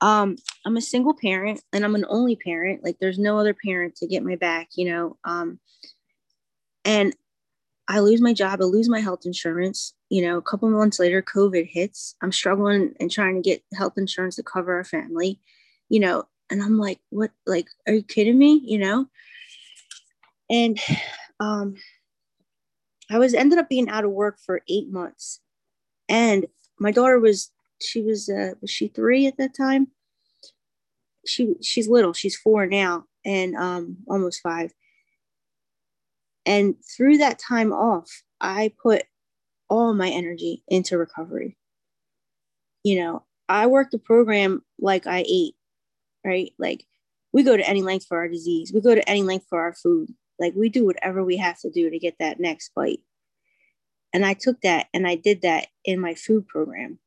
Um 0.00 0.36
i'm 0.64 0.76
a 0.76 0.80
single 0.82 1.14
parent 1.14 1.60
and 1.72 1.84
i'm 1.84 1.94
an 1.94 2.06
only 2.08 2.36
parent. 2.36 2.84
Like 2.84 2.98
there's 3.00 3.18
no 3.18 3.38
other 3.38 3.54
parent 3.54 3.96
to 3.96 4.06
get 4.06 4.24
my 4.24 4.36
back 4.36 4.68
you 4.76 4.90
know 4.90 5.16
um 5.24 5.58
and 6.84 7.14
i 7.88 8.00
lose 8.00 8.20
my 8.20 8.32
job 8.32 8.60
i 8.60 8.64
lose 8.64 8.88
my 8.88 9.00
health 9.00 9.24
insurance 9.24 9.94
you 10.08 10.22
know, 10.22 10.36
a 10.36 10.42
couple 10.42 10.70
months 10.70 10.98
later, 10.98 11.20
COVID 11.20 11.66
hits. 11.68 12.14
I'm 12.22 12.32
struggling 12.32 12.94
and 13.00 13.10
trying 13.10 13.34
to 13.34 13.40
get 13.40 13.62
health 13.74 13.94
insurance 13.96 14.36
to 14.36 14.42
cover 14.42 14.74
our 14.74 14.84
family, 14.84 15.40
you 15.88 16.00
know, 16.00 16.24
and 16.48 16.62
I'm 16.62 16.78
like, 16.78 17.00
what, 17.10 17.32
like, 17.44 17.66
are 17.86 17.94
you 17.94 18.02
kidding 18.02 18.38
me? 18.38 18.60
You 18.64 18.78
know? 18.78 19.06
And 20.48 20.78
um, 21.40 21.74
I 23.10 23.18
was 23.18 23.34
ended 23.34 23.58
up 23.58 23.68
being 23.68 23.88
out 23.88 24.04
of 24.04 24.12
work 24.12 24.38
for 24.38 24.62
eight 24.68 24.90
months. 24.92 25.40
And 26.08 26.46
my 26.78 26.92
daughter 26.92 27.18
was, 27.18 27.50
she 27.80 28.02
was, 28.02 28.28
uh, 28.28 28.52
was 28.60 28.70
she 28.70 28.86
three 28.86 29.26
at 29.26 29.38
that 29.38 29.56
time? 29.56 29.88
She, 31.26 31.56
she's 31.62 31.88
little, 31.88 32.12
she's 32.12 32.36
four 32.36 32.66
now 32.66 33.06
and 33.24 33.56
um, 33.56 33.96
almost 34.08 34.40
five. 34.40 34.72
And 36.46 36.76
through 36.96 37.18
that 37.18 37.38
time 37.38 37.72
off, 37.72 38.22
I 38.40 38.72
put 38.80 39.02
all 39.68 39.92
my 39.92 40.08
energy 40.08 40.62
into 40.68 40.96
recovery. 40.96 41.58
You 42.84 43.00
know, 43.00 43.24
I 43.48 43.66
worked 43.66 43.92
the 43.92 43.98
program 43.98 44.62
like 44.80 45.06
I 45.06 45.24
ate, 45.28 45.56
right? 46.24 46.52
Like 46.58 46.84
we 47.32 47.42
go 47.42 47.56
to 47.56 47.68
any 47.68 47.82
length 47.82 48.06
for 48.06 48.18
our 48.18 48.28
disease. 48.28 48.72
We 48.72 48.80
go 48.80 48.94
to 48.94 49.08
any 49.08 49.22
length 49.22 49.46
for 49.50 49.60
our 49.60 49.74
food. 49.74 50.14
Like 50.38 50.54
we 50.54 50.68
do 50.68 50.84
whatever 50.84 51.24
we 51.24 51.36
have 51.36 51.58
to 51.60 51.70
do 51.70 51.90
to 51.90 51.98
get 51.98 52.14
that 52.20 52.38
next 52.38 52.72
bite. 52.74 53.00
And 54.12 54.24
I 54.24 54.34
took 54.34 54.60
that 54.60 54.86
and 54.94 55.06
I 55.06 55.16
did 55.16 55.42
that 55.42 55.66
in 55.84 56.00
my 56.00 56.14
food 56.14 56.46
program. 56.46 56.98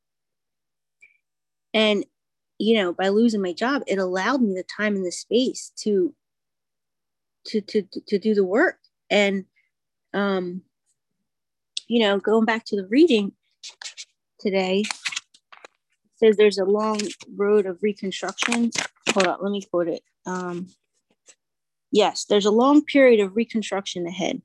And, 1.74 2.05
you 2.58 2.75
know, 2.75 2.93
by 2.93 3.10
losing 3.10 3.41
my 3.41 3.53
job, 3.53 3.84
it 3.88 4.00
allowed 4.00 4.41
me 4.41 4.53
the 4.53 4.63
time 4.63 4.96
and 4.96 5.05
the 5.05 5.12
space 5.12 5.72
to 5.77 6.13
to 7.46 7.62
to 7.62 7.84
to 8.08 8.19
do 8.19 8.34
the 8.34 8.43
work. 8.43 8.77
And 9.09 9.45
um, 10.13 10.61
you 11.87 11.99
know, 11.99 12.19
going 12.19 12.45
back 12.45 12.65
to 12.65 12.75
the 12.75 12.87
reading 12.87 13.33
today, 14.39 14.83
says 16.15 16.37
there's 16.37 16.57
a 16.57 16.65
long 16.65 16.99
road 17.35 17.65
of 17.65 17.81
reconstruction. 17.81 18.71
Hold 19.13 19.27
on, 19.27 19.37
let 19.41 19.51
me 19.51 19.61
quote 19.61 19.87
it. 19.87 20.03
Um, 20.25 20.67
yes, 21.91 22.25
there's 22.25 22.45
a 22.45 22.51
long 22.51 22.83
period 22.83 23.19
of 23.19 23.35
reconstruction 23.35 24.05
ahead. 24.05 24.41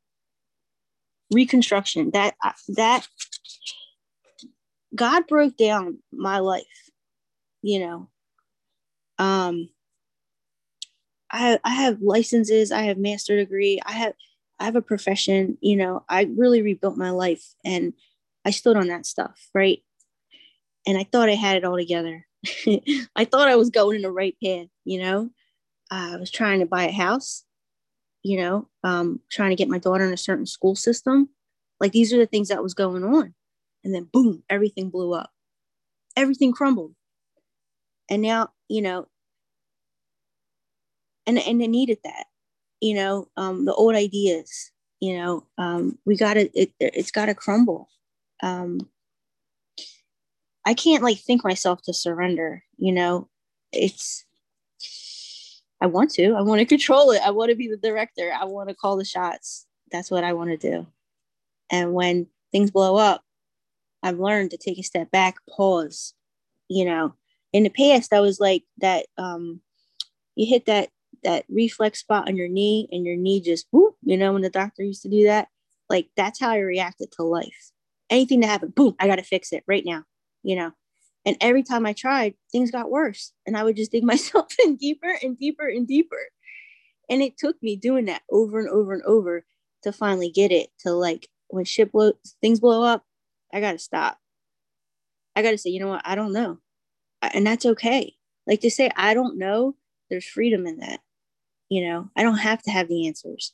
Reconstruction 1.33 2.11
that 2.13 2.35
uh, 2.45 2.53
that 2.69 3.07
God 4.95 5.27
broke 5.27 5.57
down 5.57 5.99
my 6.13 6.39
life, 6.39 6.91
you 7.63 7.81
know. 7.81 8.09
Um, 9.19 9.69
I 11.31 11.59
I 11.65 11.71
have 11.71 12.01
licenses, 12.01 12.71
I 12.71 12.83
have 12.83 12.99
master 12.99 13.37
degree, 13.37 13.81
I 13.85 13.93
have 13.93 14.15
I 14.59 14.65
have 14.65 14.77
a 14.77 14.83
profession, 14.83 15.59
you 15.61 15.77
know. 15.77 16.05
I 16.09 16.29
really 16.37 16.63
rebuilt 16.63 16.97
my 16.97 17.11
life, 17.11 17.55
and 17.65 17.93
I 18.45 18.51
stood 18.51 18.77
on 18.77 18.89
that 18.89 19.07
stuff, 19.07 19.49
right? 19.55 19.83
And 20.87 20.99
I 20.99 21.05
thought 21.05 21.29
I 21.29 21.35
had 21.35 21.57
it 21.57 21.65
all 21.65 21.77
together. 21.77 22.27
I 23.17 23.25
thought 23.25 23.49
I 23.49 23.57
was 23.57 23.71
going 23.71 23.97
in 23.97 24.03
the 24.03 24.11
right 24.11 24.37
path, 24.43 24.69
you 24.85 25.01
know. 25.01 25.31
I 25.91 26.17
was 26.17 26.31
trying 26.31 26.61
to 26.61 26.67
buy 26.67 26.85
a 26.85 26.93
house, 26.93 27.45
you 28.23 28.39
know, 28.39 28.69
um, 28.83 29.21
trying 29.31 29.51
to 29.51 29.57
get 29.57 29.69
my 29.69 29.79
daughter 29.79 30.05
in 30.05 30.13
a 30.13 30.19
certain 30.19 30.47
school 30.47 30.75
system. 30.75 31.31
Like 31.81 31.93
these 31.93 32.13
are 32.13 32.19
the 32.19 32.27
things 32.27 32.49
that 32.49 32.63
was 32.63 32.75
going 32.75 33.05
on. 33.05 33.35
And 33.85 33.95
then 33.95 34.09
boom, 34.13 34.43
everything 34.49 34.91
blew 34.91 35.13
up. 35.13 35.31
Everything 36.17 36.53
crumbled. 36.53 36.95
And 38.11 38.23
now, 38.23 38.51
you 38.69 38.83
know, 38.83 39.09
and 41.27 41.39
and 41.39 41.61
they 41.61 41.67
needed 41.67 41.99
that, 42.05 42.27
you 42.85 42.93
know, 42.93 43.27
um, 43.39 43.65
the 43.65 43.73
old 43.73 43.95
ideas, 43.95 44.71
you 45.01 45.17
know, 45.17 45.47
um, 45.57 45.99
we 46.05 46.19
gotta 46.19 46.51
it, 46.53 46.71
it's 46.79 47.11
gotta 47.11 47.35
crumble. 47.35 47.89
Um, 48.43 48.79
I 50.67 50.75
can't 50.75 51.03
like 51.03 51.19
think 51.19 51.43
myself 51.43 51.81
to 51.85 51.95
surrender, 51.95 52.63
you 52.77 52.93
know. 52.93 53.31
It's 53.73 54.27
I 55.81 55.87
want 55.87 56.11
to. 56.13 56.35
I 56.35 56.43
want 56.43 56.59
to 56.59 56.67
control 56.77 57.13
it. 57.13 57.23
I 57.25 57.31
want 57.31 57.49
to 57.49 57.57
be 57.57 57.69
the 57.69 57.79
director. 57.79 58.31
I 58.39 58.45
want 58.45 58.69
to 58.69 58.75
call 58.75 58.99
the 58.99 59.05
shots. 59.07 59.67
That's 59.91 60.11
what 60.11 60.23
I 60.23 60.35
want 60.35 60.51
to 60.51 60.59
do. 60.59 60.87
And 61.71 61.95
when 61.95 62.27
things 62.53 62.71
blow 62.71 62.97
up, 62.97 63.23
I've 64.03 64.21
learned 64.21 64.51
to 64.51 64.59
take 64.59 64.79
a 64.79 64.83
step 64.83 65.11
back, 65.11 65.37
pause. 65.49 66.13
You 66.69 66.85
know, 66.85 67.15
in 67.55 67.63
the 67.63 67.71
past, 67.71 68.13
I 68.13 68.21
was 68.21 68.41
like 68.41 68.65
that. 68.77 69.07
Um, 69.17 69.63
you 70.37 70.47
hit 70.47 70.67
that 70.67 70.91
that 71.25 71.45
reflex 71.49 72.01
spot 72.01 72.29
on 72.29 72.37
your 72.37 72.49
knee, 72.49 72.89
and 72.93 73.05
your 73.05 73.17
knee 73.17 73.41
just 73.41 73.67
whoop. 73.73 73.97
You 74.03 74.17
know, 74.17 74.33
when 74.33 74.43
the 74.43 74.51
doctor 74.51 74.83
used 74.83 75.03
to 75.03 75.11
do 75.11 75.25
that, 75.25 75.49
like 75.89 76.09
that's 76.17 76.41
how 76.41 76.51
I 76.51 76.59
reacted 76.59 77.13
to 77.13 77.23
life. 77.23 77.73
Anything 78.11 78.41
that 78.41 78.49
happened, 78.49 78.75
boom, 78.75 78.95
I 78.99 79.07
got 79.07 79.17
to 79.17 79.23
fix 79.23 79.53
it 79.53 79.65
right 79.67 79.85
now. 79.85 80.05
You 80.43 80.57
know, 80.57 80.73
and 81.25 81.37
every 81.41 81.63
time 81.63 81.87
I 81.87 81.93
tried, 81.93 82.35
things 82.53 82.71
got 82.71 82.91
worse. 82.91 83.33
And 83.47 83.57
I 83.57 83.65
would 83.65 83.77
just 83.77 83.93
dig 83.93 84.05
myself 84.05 84.49
in 84.65 84.77
deeper 84.77 85.19
and 85.23 85.39
deeper 85.39 85.67
and 85.67 85.87
deeper. 85.87 86.29
And 87.09 87.23
it 87.23 87.37
took 87.37 87.63
me 87.63 87.77
doing 87.77 88.07
that 88.07 88.23
over 88.31 88.59
and 88.59 88.69
over 88.69 88.95
and 88.95 89.03
over 89.03 89.45
to 89.83 89.93
finally 89.93 90.31
get 90.31 90.51
it 90.51 90.71
to 90.81 90.93
like 90.93 91.29
when 91.49 91.65
shit 91.65 91.93
blow 91.93 92.13
things 92.41 92.61
blow 92.61 92.83
up, 92.83 93.05
I 93.53 93.61
gotta 93.61 93.79
stop. 93.79 94.19
I 95.37 95.43
gotta 95.43 95.59
say, 95.59 95.71
you 95.71 95.81
know 95.81 95.89
what, 95.89 96.03
I 96.05 96.15
don't 96.15 96.33
know. 96.33 96.59
And 97.23 97.47
that's 97.47 97.67
okay. 97.67 98.15
Like 98.47 98.61
to 98.63 98.71
say 98.71 98.91
I 98.97 99.15
don't 99.15 99.39
know, 99.39 99.77
there's 100.11 100.25
freedom 100.25 100.67
in 100.67 100.79
that. 100.79 101.01
You 101.75 101.85
know, 101.89 102.09
I 102.15 102.23
don't 102.23 102.37
have 102.37 102.63
to 102.63 102.71
have 102.71 102.87
the 102.87 103.09
answers. 103.09 103.53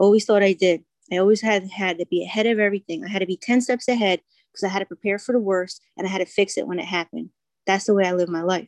Always 0.00 0.24
thought 0.24 0.42
I 0.42 0.54
did. 0.54 0.82
I 1.12 1.18
always 1.18 1.40
had 1.40 1.70
had 1.70 1.98
to 1.98 2.06
be 2.06 2.24
ahead 2.24 2.46
of 2.46 2.58
everything. 2.58 3.04
I 3.04 3.08
had 3.08 3.20
to 3.20 3.26
be 3.26 3.36
10 3.36 3.60
steps 3.60 3.86
ahead 3.86 4.22
because 4.50 4.64
I 4.64 4.68
had 4.72 4.80
to 4.80 4.86
prepare 4.86 5.20
for 5.20 5.30
the 5.30 5.38
worst 5.38 5.80
and 5.96 6.04
I 6.04 6.10
had 6.10 6.18
to 6.18 6.26
fix 6.26 6.58
it 6.58 6.66
when 6.66 6.80
it 6.80 6.84
happened. 6.84 7.30
That's 7.64 7.84
the 7.84 7.94
way 7.94 8.06
I 8.06 8.12
live 8.12 8.28
my 8.28 8.42
life. 8.42 8.66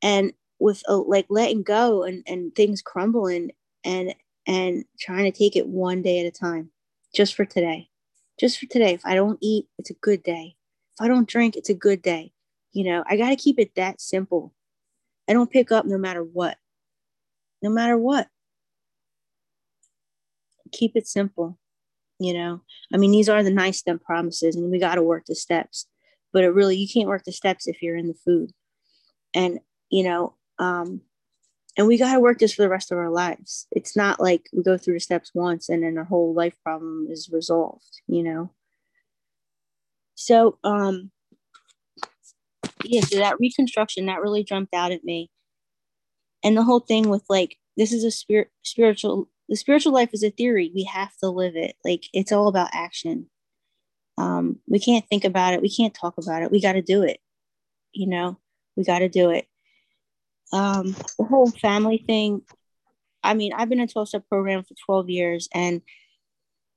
And 0.00 0.32
with 0.58 0.82
uh, 0.88 1.02
like 1.02 1.26
letting 1.28 1.62
go 1.62 2.02
and, 2.02 2.22
and 2.26 2.56
things 2.56 2.80
crumbling 2.80 3.50
and 3.84 4.14
and 4.46 4.86
trying 4.98 5.30
to 5.30 5.38
take 5.38 5.54
it 5.54 5.66
one 5.66 6.00
day 6.00 6.18
at 6.20 6.24
a 6.24 6.30
time, 6.30 6.70
just 7.14 7.34
for 7.34 7.44
today. 7.44 7.90
Just 8.38 8.58
for 8.58 8.64
today. 8.64 8.94
If 8.94 9.04
I 9.04 9.14
don't 9.14 9.38
eat, 9.42 9.66
it's 9.78 9.90
a 9.90 10.00
good 10.00 10.22
day. 10.22 10.56
If 10.98 11.04
I 11.04 11.08
don't 11.08 11.28
drink, 11.28 11.56
it's 11.56 11.68
a 11.68 11.74
good 11.74 12.00
day. 12.00 12.32
You 12.72 12.84
know, 12.84 13.04
I 13.06 13.18
got 13.18 13.28
to 13.28 13.36
keep 13.36 13.58
it 13.58 13.74
that 13.74 14.00
simple. 14.00 14.54
I 15.28 15.34
don't 15.34 15.50
pick 15.50 15.70
up 15.70 15.84
no 15.84 15.98
matter 15.98 16.24
what. 16.24 16.56
No 17.62 17.70
matter 17.70 17.98
what. 17.98 18.28
Keep 20.72 20.96
it 20.96 21.06
simple 21.06 21.58
you 22.20 22.34
know? 22.34 22.60
I 22.94 22.98
mean 22.98 23.10
these 23.10 23.28
are 23.28 23.42
the 23.42 23.50
nine 23.50 23.72
step 23.72 24.02
promises 24.02 24.54
and 24.54 24.70
we 24.70 24.78
got 24.78 24.96
to 24.96 25.02
work 25.02 25.24
the 25.26 25.34
steps 25.34 25.86
but 26.32 26.44
it 26.44 26.50
really 26.50 26.76
you 26.76 26.86
can't 26.86 27.08
work 27.08 27.24
the 27.24 27.32
steps 27.32 27.66
if 27.66 27.82
you're 27.82 27.96
in 27.96 28.06
the 28.06 28.14
food. 28.14 28.52
And 29.34 29.58
you 29.90 30.04
know 30.04 30.36
um 30.58 31.00
and 31.76 31.86
we 31.86 31.98
got 31.98 32.14
to 32.14 32.20
work 32.20 32.38
this 32.38 32.52
for 32.52 32.62
the 32.62 32.68
rest 32.68 32.92
of 32.92 32.98
our 32.98 33.10
lives. 33.10 33.66
It's 33.70 33.96
not 33.96 34.20
like 34.20 34.48
we 34.52 34.62
go 34.62 34.76
through 34.76 34.94
the 34.94 35.00
steps 35.00 35.30
once 35.34 35.68
and 35.68 35.82
then 35.82 35.96
our 35.96 36.04
whole 36.04 36.34
life 36.34 36.56
problem 36.62 37.06
is 37.10 37.30
resolved 37.32 38.02
you 38.06 38.22
know? 38.22 38.50
So 40.14 40.58
um 40.62 41.10
yeah 42.84 43.00
so 43.00 43.18
that 43.18 43.40
reconstruction 43.40 44.06
that 44.06 44.20
really 44.20 44.44
jumped 44.44 44.74
out 44.74 44.92
at 44.92 45.04
me 45.04 45.30
and 46.42 46.56
the 46.56 46.62
whole 46.62 46.80
thing 46.80 47.08
with 47.08 47.24
like 47.28 47.56
this 47.76 47.92
is 47.92 48.04
a 48.04 48.10
spirit 48.10 48.50
spiritual 48.62 49.28
the 49.48 49.56
spiritual 49.56 49.92
life 49.92 50.10
is 50.12 50.22
a 50.22 50.30
theory. 50.30 50.70
We 50.72 50.84
have 50.84 51.16
to 51.18 51.28
live 51.28 51.56
it. 51.56 51.74
Like 51.84 52.04
it's 52.12 52.30
all 52.30 52.46
about 52.46 52.70
action. 52.72 53.28
Um, 54.16 54.60
we 54.68 54.78
can't 54.78 55.04
think 55.08 55.24
about 55.24 55.54
it. 55.54 55.62
We 55.62 55.68
can't 55.68 55.92
talk 55.92 56.18
about 56.18 56.42
it. 56.42 56.52
We 56.52 56.60
got 56.60 56.74
to 56.74 56.82
do 56.82 57.02
it 57.02 57.18
you 57.92 58.06
know? 58.06 58.38
We 58.76 58.84
got 58.84 59.00
to 59.00 59.08
do 59.08 59.30
it. 59.30 59.46
Um, 60.52 60.96
the 61.18 61.24
whole 61.24 61.50
family 61.50 62.02
thing 62.04 62.42
i 63.22 63.34
mean 63.34 63.52
i've 63.52 63.68
been 63.68 63.80
in 63.80 63.86
12 63.86 64.08
step 64.08 64.24
program 64.30 64.64
for 64.64 64.74
12 64.86 65.10
years 65.10 65.48
and 65.52 65.82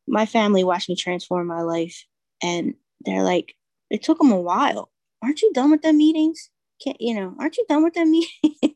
my 0.06 0.26
family 0.26 0.64
watched 0.66 0.90
me 0.90 0.96
transform 0.98 1.48
my 1.48 1.62
life 1.62 2.06
and 2.44 2.76
they're 3.06 3.24
like 3.24 3.56
it 3.90 4.04
took 4.04 4.18
them 4.18 4.32
a 4.32 4.42
while. 4.42 4.92
Aren't 5.24 5.42
you 5.42 5.54
done 5.54 5.72
with 5.72 5.82
the 5.84 5.94
meetings 5.94 6.50
can't 6.84 7.00
you 7.00 7.14
know 7.14 7.36
aren't 7.40 7.58
you 7.58 7.66
done 7.70 7.84
with 7.84 7.94
that 7.94 8.08
meeting? 8.08 8.76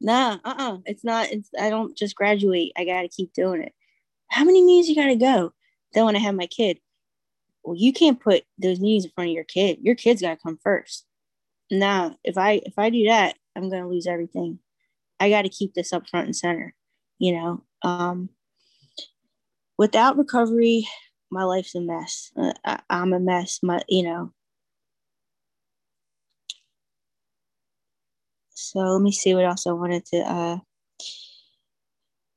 Nah 0.00 0.38
uh-uh 0.44 0.78
it's 0.84 1.04
not 1.04 1.30
it's 1.30 1.48
i 1.58 1.70
don't 1.70 1.96
just 1.96 2.14
graduate 2.16 2.72
i 2.76 2.84
gotta 2.84 3.08
keep 3.08 3.32
doing 3.32 3.62
it. 3.62 3.72
How 4.30 4.44
many 4.44 4.62
meetings 4.62 4.88
you 4.88 4.94
gotta 4.94 5.16
go? 5.16 5.52
Then 5.94 6.04
when 6.04 6.16
i 6.16 6.20
have 6.20 6.34
my 6.34 6.46
kid 6.46 6.78
well 7.64 7.76
you 7.76 7.92
can't 7.92 8.20
put 8.20 8.44
those 8.58 8.80
meetings 8.80 9.06
in 9.06 9.10
front 9.12 9.30
of 9.30 9.34
your 9.34 9.44
kid. 9.44 9.78
Your 9.80 9.94
kid's 9.94 10.20
gotta 10.22 10.36
come 10.36 10.58
first. 10.62 11.06
Nah 11.70 12.10
if 12.24 12.36
i 12.36 12.60
if 12.64 12.78
i 12.78 12.90
do 12.90 13.04
that 13.06 13.36
i'm 13.56 13.70
gonna 13.70 13.88
lose 13.88 14.06
everything. 14.06 14.58
I 15.18 15.30
gotta 15.30 15.48
keep 15.48 15.74
this 15.74 15.92
up 15.92 16.08
front 16.08 16.26
and 16.26 16.36
center 16.36 16.74
you 17.18 17.32
know? 17.32 17.62
Um 17.82 18.28
without 19.78 20.18
recovery 20.18 20.86
my 21.30 21.42
life's 21.42 21.74
a 21.74 21.80
mess. 21.80 22.30
Uh, 22.36 22.52
I, 22.64 22.80
i'm 22.90 23.12
a 23.12 23.20
mess 23.20 23.60
my 23.62 23.80
you 23.88 24.02
know 24.04 24.32
So 28.56 28.78
let 28.78 29.02
me 29.02 29.12
see 29.12 29.34
what 29.34 29.44
else 29.44 29.66
I 29.66 29.72
wanted 29.72 30.06
to. 30.06 30.16
Uh, 30.16 30.58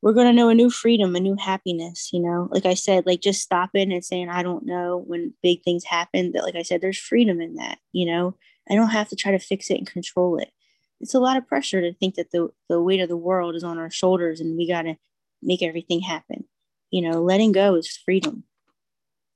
we're 0.01 0.13
going 0.13 0.27
to 0.27 0.33
know 0.33 0.49
a 0.49 0.53
new 0.53 0.69
freedom, 0.69 1.15
a 1.15 1.19
new 1.19 1.37
happiness, 1.37 2.09
you 2.11 2.19
know? 2.19 2.49
Like 2.51 2.65
I 2.65 2.73
said, 2.73 3.05
like 3.05 3.21
just 3.21 3.41
stopping 3.41 3.93
and 3.93 4.03
saying, 4.03 4.27
I 4.27 4.43
don't 4.43 4.65
know 4.65 5.01
when 5.07 5.33
big 5.41 5.63
things 5.63 5.85
happen. 5.85 6.33
That, 6.33 6.43
like 6.43 6.55
I 6.55 6.63
said, 6.63 6.81
there's 6.81 6.97
freedom 6.97 7.39
in 7.39 7.55
that, 7.55 7.79
you 7.93 8.05
know? 8.05 8.35
I 8.69 8.75
don't 8.75 8.89
have 8.89 9.07
to 9.09 9.15
try 9.15 9.31
to 9.31 9.39
fix 9.39 9.69
it 9.71 9.77
and 9.77 9.87
control 9.87 10.37
it. 10.37 10.51
It's 10.99 11.13
a 11.13 11.19
lot 11.19 11.37
of 11.37 11.47
pressure 11.47 11.79
to 11.79 11.93
think 11.93 12.15
that 12.15 12.31
the, 12.31 12.49
the 12.67 12.81
weight 12.81 12.99
of 12.99 13.07
the 13.07 13.17
world 13.17 13.55
is 13.55 13.63
on 13.63 13.77
our 13.77 13.89
shoulders 13.89 14.41
and 14.41 14.57
we 14.57 14.67
got 14.67 14.81
to 14.81 14.95
make 15.41 15.63
everything 15.63 16.01
happen. 16.01 16.43
You 16.91 17.09
know, 17.09 17.21
letting 17.21 17.53
go 17.53 17.75
is 17.75 17.87
freedom. 17.95 18.43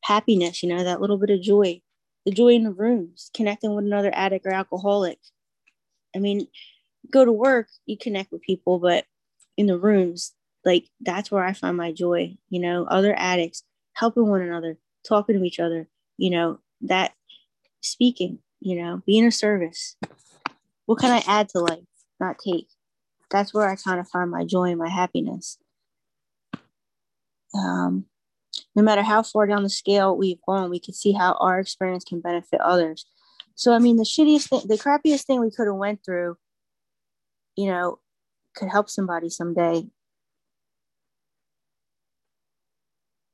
Happiness, 0.03 0.61
you 0.61 0.67
know, 0.67 0.83
that 0.83 0.99
little 0.99 1.17
bit 1.17 1.29
of 1.29 1.41
joy, 1.41 1.81
the 2.25 2.31
joy 2.31 2.49
in 2.49 2.63
the 2.63 2.71
rooms, 2.71 3.31
connecting 3.33 3.73
with 3.73 3.85
another 3.85 4.11
addict 4.13 4.45
or 4.45 4.51
alcoholic. 4.51 5.19
I 6.13 6.19
mean, 6.19 6.47
go 7.11 7.25
to 7.25 7.31
work, 7.31 7.67
you 7.85 7.97
connect 7.97 8.31
with 8.31 8.41
people, 8.41 8.79
but 8.79 9.05
in 9.57 9.67
the 9.67 9.77
rooms, 9.77 10.33
like 10.65 10.87
that's 11.01 11.31
where 11.31 11.43
I 11.43 11.53
find 11.53 11.77
my 11.77 11.91
joy, 11.91 12.37
you 12.49 12.59
know, 12.59 12.85
other 12.85 13.13
addicts 13.17 13.63
helping 13.93 14.27
one 14.27 14.41
another, 14.41 14.77
talking 15.07 15.37
to 15.37 15.43
each 15.43 15.59
other, 15.59 15.87
you 16.17 16.29
know, 16.29 16.59
that 16.81 17.13
speaking, 17.81 18.39
you 18.59 18.81
know, 18.81 19.01
being 19.05 19.25
a 19.25 19.31
service. 19.31 19.95
What 20.85 20.99
can 20.99 21.11
I 21.11 21.23
add 21.27 21.49
to 21.49 21.59
life, 21.59 21.83
not 22.19 22.37
take? 22.43 22.67
that's 23.33 23.53
where 23.53 23.67
I 23.67 23.75
kind 23.75 23.99
of 23.99 24.07
find 24.07 24.29
my 24.29 24.45
joy 24.45 24.65
and 24.65 24.77
my 24.77 24.87
happiness. 24.87 25.57
Um, 27.53 28.05
no 28.75 28.83
matter 28.83 29.01
how 29.01 29.23
far 29.23 29.47
down 29.47 29.63
the 29.63 29.69
scale 29.69 30.15
we've 30.15 30.41
gone, 30.47 30.69
we 30.69 30.79
can 30.79 30.93
see 30.93 31.11
how 31.11 31.33
our 31.41 31.59
experience 31.59 32.03
can 32.03 32.21
benefit 32.21 32.61
others. 32.61 33.05
So, 33.55 33.73
I 33.73 33.79
mean, 33.79 33.97
the 33.97 34.03
shittiest 34.03 34.49
thing, 34.49 34.61
the 34.67 34.77
crappiest 34.77 35.25
thing 35.25 35.41
we 35.41 35.51
could 35.51 35.67
have 35.67 35.75
went 35.75 36.05
through, 36.05 36.37
you 37.55 37.67
know, 37.67 37.99
could 38.55 38.69
help 38.69 38.89
somebody 38.89 39.29
someday. 39.29 39.85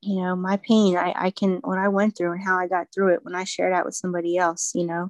You 0.02 0.22
know, 0.22 0.34
my 0.36 0.56
pain, 0.56 0.96
I, 0.96 1.12
I 1.14 1.30
can, 1.30 1.56
what 1.62 1.78
I 1.78 1.88
went 1.88 2.16
through 2.16 2.32
and 2.32 2.42
how 2.42 2.58
I 2.58 2.66
got 2.68 2.88
through 2.92 3.14
it 3.14 3.24
when 3.24 3.34
I 3.34 3.44
shared 3.44 3.74
that 3.74 3.84
with 3.84 3.94
somebody 3.94 4.38
else, 4.38 4.72
you 4.74 4.86
know. 4.86 5.08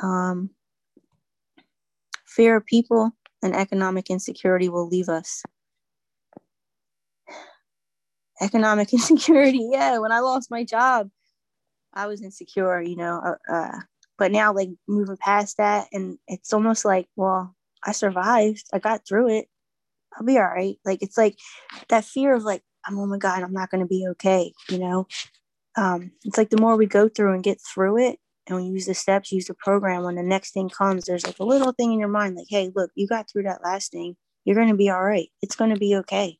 Um, 0.00 0.50
fear 2.24 2.56
of 2.56 2.66
people 2.66 3.10
and 3.42 3.54
economic 3.54 4.10
insecurity 4.10 4.68
will 4.68 4.86
leave 4.86 5.08
us 5.08 5.42
economic 8.40 8.92
insecurity. 8.92 9.68
Yeah, 9.70 9.98
when 9.98 10.12
I 10.12 10.20
lost 10.20 10.50
my 10.50 10.64
job, 10.64 11.10
I 11.92 12.06
was 12.06 12.22
insecure, 12.22 12.80
you 12.80 12.96
know. 12.96 13.36
Uh, 13.50 13.52
uh, 13.52 13.78
but 14.18 14.32
now, 14.32 14.52
like 14.52 14.70
moving 14.86 15.16
past 15.16 15.56
that, 15.58 15.88
and 15.92 16.18
it's 16.26 16.52
almost 16.52 16.84
like, 16.84 17.08
well, 17.16 17.54
I 17.84 17.92
survived. 17.92 18.64
I 18.72 18.78
got 18.78 19.06
through 19.06 19.38
it. 19.38 19.48
I'll 20.16 20.26
be 20.26 20.38
all 20.38 20.44
right. 20.44 20.76
Like 20.84 21.02
it's 21.02 21.16
like 21.16 21.38
that 21.88 22.04
fear 22.04 22.34
of 22.34 22.42
like, 22.44 22.62
I'm 22.86 22.98
oh 22.98 23.06
my 23.06 23.18
god, 23.18 23.42
I'm 23.42 23.52
not 23.52 23.70
going 23.70 23.82
to 23.82 23.88
be 23.88 24.06
okay. 24.10 24.52
You 24.68 24.78
know, 24.78 25.06
um, 25.76 26.12
it's 26.24 26.38
like 26.38 26.50
the 26.50 26.60
more 26.60 26.76
we 26.76 26.86
go 26.86 27.08
through 27.08 27.34
and 27.34 27.42
get 27.42 27.60
through 27.60 27.98
it, 27.98 28.18
and 28.46 28.56
we 28.56 28.64
use 28.64 28.86
the 28.86 28.94
steps, 28.94 29.32
use 29.32 29.46
the 29.46 29.54
program. 29.54 30.04
When 30.04 30.16
the 30.16 30.22
next 30.22 30.52
thing 30.52 30.68
comes, 30.68 31.04
there's 31.04 31.26
like 31.26 31.38
a 31.38 31.44
little 31.44 31.72
thing 31.72 31.92
in 31.92 31.98
your 32.00 32.08
mind, 32.08 32.36
like, 32.36 32.46
hey, 32.48 32.72
look, 32.74 32.90
you 32.94 33.06
got 33.06 33.30
through 33.30 33.44
that 33.44 33.62
last 33.64 33.92
thing. 33.92 34.16
You're 34.44 34.56
going 34.56 34.70
to 34.70 34.76
be 34.76 34.90
all 34.90 35.04
right. 35.04 35.28
It's 35.42 35.56
going 35.56 35.72
to 35.74 35.78
be 35.78 35.94
okay 35.96 36.38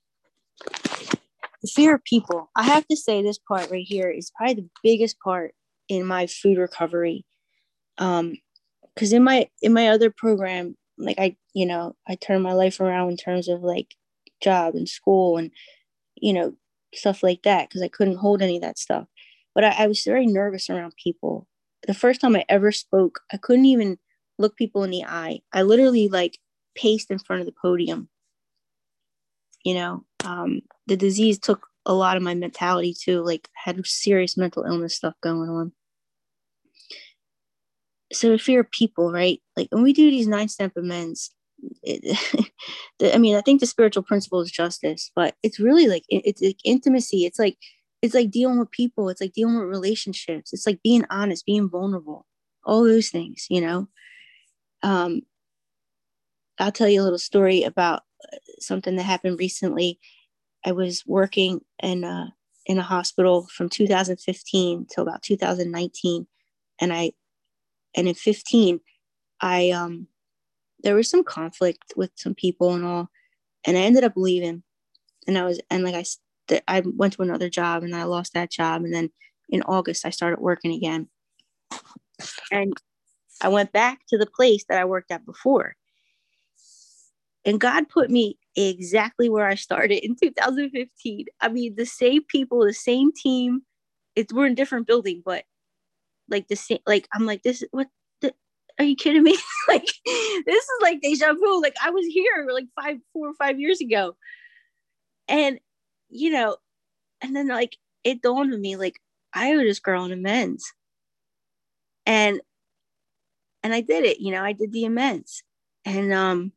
the 1.62 1.68
fear 1.68 1.94
of 1.94 2.04
people. 2.04 2.50
I 2.56 2.64
have 2.64 2.86
to 2.88 2.96
say 2.96 3.22
this 3.22 3.38
part 3.38 3.70
right 3.70 3.84
here 3.86 4.10
is 4.10 4.30
probably 4.36 4.54
the 4.54 4.70
biggest 4.82 5.18
part 5.20 5.54
in 5.88 6.06
my 6.06 6.26
food 6.26 6.58
recovery. 6.58 7.24
Um, 7.98 8.34
because 8.94 9.12
in 9.12 9.22
my 9.22 9.48
in 9.62 9.72
my 9.72 9.88
other 9.88 10.10
program, 10.10 10.76
like 10.98 11.18
I, 11.18 11.36
you 11.54 11.66
know, 11.66 11.96
I 12.08 12.16
turned 12.16 12.42
my 12.42 12.52
life 12.52 12.80
around 12.80 13.10
in 13.10 13.16
terms 13.16 13.48
of 13.48 13.62
like 13.62 13.94
job 14.42 14.74
and 14.74 14.88
school 14.88 15.36
and 15.36 15.50
you 16.16 16.32
know 16.32 16.54
stuff 16.94 17.22
like 17.22 17.42
that 17.42 17.68
because 17.68 17.82
I 17.82 17.88
couldn't 17.88 18.16
hold 18.16 18.42
any 18.42 18.56
of 18.56 18.62
that 18.62 18.78
stuff. 18.78 19.06
But 19.54 19.64
I, 19.64 19.84
I 19.84 19.86
was 19.86 20.02
very 20.04 20.26
nervous 20.26 20.70
around 20.70 20.94
people. 21.02 21.46
The 21.86 21.94
first 21.94 22.20
time 22.20 22.36
I 22.36 22.44
ever 22.48 22.72
spoke, 22.72 23.20
I 23.32 23.36
couldn't 23.36 23.66
even 23.66 23.98
look 24.38 24.56
people 24.56 24.84
in 24.84 24.90
the 24.90 25.04
eye. 25.04 25.40
I 25.52 25.62
literally 25.62 26.08
like 26.08 26.38
paced 26.76 27.10
in 27.10 27.18
front 27.18 27.40
of 27.40 27.46
the 27.46 27.54
podium 27.60 28.08
you 29.64 29.74
know 29.74 30.04
um, 30.24 30.60
the 30.86 30.96
disease 30.96 31.38
took 31.38 31.66
a 31.86 31.94
lot 31.94 32.16
of 32.16 32.22
my 32.22 32.34
mentality 32.34 32.94
too 32.94 33.22
like 33.22 33.48
had 33.54 33.84
serious 33.86 34.36
mental 34.36 34.64
illness 34.64 34.94
stuff 34.94 35.14
going 35.22 35.48
on 35.48 35.72
so 38.12 38.30
the 38.30 38.38
fear 38.38 38.64
people 38.64 39.12
right? 39.12 39.40
Like 39.56 39.68
when 39.70 39.82
we 39.82 39.92
do 39.92 40.10
these 40.10 40.28
nine 40.28 40.48
step 40.48 40.72
amends 40.76 41.30
it, 41.82 42.50
the, 42.98 43.14
i 43.14 43.18
mean 43.18 43.34
i 43.34 43.40
think 43.40 43.58
the 43.58 43.66
spiritual 43.66 44.02
principle 44.02 44.40
is 44.40 44.50
justice 44.50 45.10
but 45.16 45.34
it's 45.42 45.58
really 45.58 45.88
like 45.88 46.04
it, 46.08 46.22
it's 46.24 46.42
like 46.42 46.58
intimacy. 46.64 47.24
It's 47.24 47.38
like 47.38 47.56
it's 48.00 48.14
like 48.14 48.30
dealing 48.30 48.60
with 48.60 48.70
people. 48.70 49.08
It's 49.08 49.20
like 49.20 49.32
dealing 49.32 49.58
with 49.58 49.64
relationships. 49.66 50.52
It's 50.52 50.66
like 50.66 50.80
being 50.84 51.04
honest 51.10 51.46
being 51.46 51.68
vulnerable 51.68 52.26
all 52.64 52.84
those 52.84 53.08
things 53.08 53.46
you 53.50 53.60
know? 53.60 53.88
Um 54.82 55.22
i'll 56.60 56.72
tell 56.72 56.88
you 56.88 57.00
a 57.00 57.04
little 57.04 57.18
story 57.18 57.62
about 57.62 58.02
something 58.60 58.96
that 58.96 59.04
happened 59.04 59.38
recently. 59.38 59.98
I 60.64 60.72
was 60.72 61.04
working 61.06 61.60
in 61.82 62.04
a, 62.04 62.34
in 62.66 62.78
a 62.78 62.82
hospital 62.82 63.46
from 63.52 63.68
2015 63.68 64.86
till 64.92 65.02
about 65.02 65.22
2019, 65.22 66.26
and 66.80 66.92
I 66.92 67.12
and 67.98 68.06
in 68.06 68.14
15, 68.14 68.80
I 69.40 69.70
um 69.70 70.06
there 70.84 70.94
was 70.94 71.10
some 71.10 71.24
conflict 71.24 71.94
with 71.96 72.12
some 72.14 72.34
people 72.34 72.72
and 72.74 72.84
all, 72.84 73.10
and 73.66 73.76
I 73.76 73.80
ended 73.80 74.04
up 74.04 74.12
leaving, 74.14 74.62
and 75.26 75.36
I 75.36 75.44
was 75.44 75.60
and 75.68 75.84
like 75.84 75.96
I 75.96 76.60
I 76.68 76.82
went 76.86 77.14
to 77.14 77.22
another 77.22 77.50
job 77.50 77.82
and 77.82 77.94
I 77.94 78.04
lost 78.04 78.34
that 78.34 78.52
job, 78.52 78.84
and 78.84 78.94
then 78.94 79.10
in 79.48 79.62
August 79.62 80.06
I 80.06 80.10
started 80.10 80.38
working 80.40 80.72
again, 80.72 81.08
and 82.52 82.72
I 83.42 83.48
went 83.48 83.72
back 83.72 83.98
to 84.10 84.18
the 84.18 84.26
place 84.26 84.64
that 84.68 84.78
I 84.78 84.84
worked 84.84 85.10
at 85.10 85.26
before, 85.26 85.74
and 87.44 87.60
God 87.60 87.88
put 87.88 88.10
me 88.10 88.38
exactly 88.54 89.28
where 89.28 89.48
I 89.48 89.56
started 89.56 90.04
in 90.04 90.14
2015. 90.14 91.26
I 91.40 91.48
mean, 91.48 91.74
the 91.74 91.84
same 91.84 92.22
people, 92.28 92.64
the 92.64 92.72
same 92.72 93.10
team. 93.12 93.62
It's 94.14 94.32
we're 94.32 94.46
in 94.46 94.54
different 94.54 94.86
building, 94.86 95.20
but 95.24 95.44
like 96.28 96.48
the 96.48 96.56
same. 96.56 96.80
Like 96.86 97.08
I'm 97.12 97.26
like 97.26 97.42
this. 97.42 97.64
What? 97.70 97.88
The, 98.20 98.34
are 98.78 98.84
you 98.84 98.96
kidding 98.96 99.22
me? 99.22 99.36
like 99.68 99.86
this 100.04 100.64
is 100.64 100.82
like 100.82 101.00
deja 101.00 101.32
vu. 101.34 101.62
Like 101.62 101.76
I 101.82 101.90
was 101.90 102.06
here 102.06 102.46
like 102.52 102.66
five, 102.80 102.96
four 103.12 103.28
or 103.28 103.34
five 103.34 103.60
years 103.60 103.80
ago, 103.80 104.16
and 105.28 105.60
you 106.08 106.30
know, 106.30 106.56
and 107.20 107.34
then 107.34 107.48
like 107.48 107.76
it 108.04 108.22
dawned 108.22 108.52
on 108.54 108.60
me 108.60 108.76
like 108.76 109.00
I 109.34 109.54
was 109.56 109.64
just 109.64 109.82
girl 109.82 110.04
in 110.04 110.12
amends, 110.12 110.72
and 112.06 112.40
and 113.62 113.74
I 113.74 113.80
did 113.80 114.04
it. 114.04 114.20
You 114.20 114.32
know, 114.32 114.42
I 114.42 114.52
did 114.52 114.72
the 114.72 114.84
amends, 114.84 115.42
and 115.84 116.12
um 116.12 116.52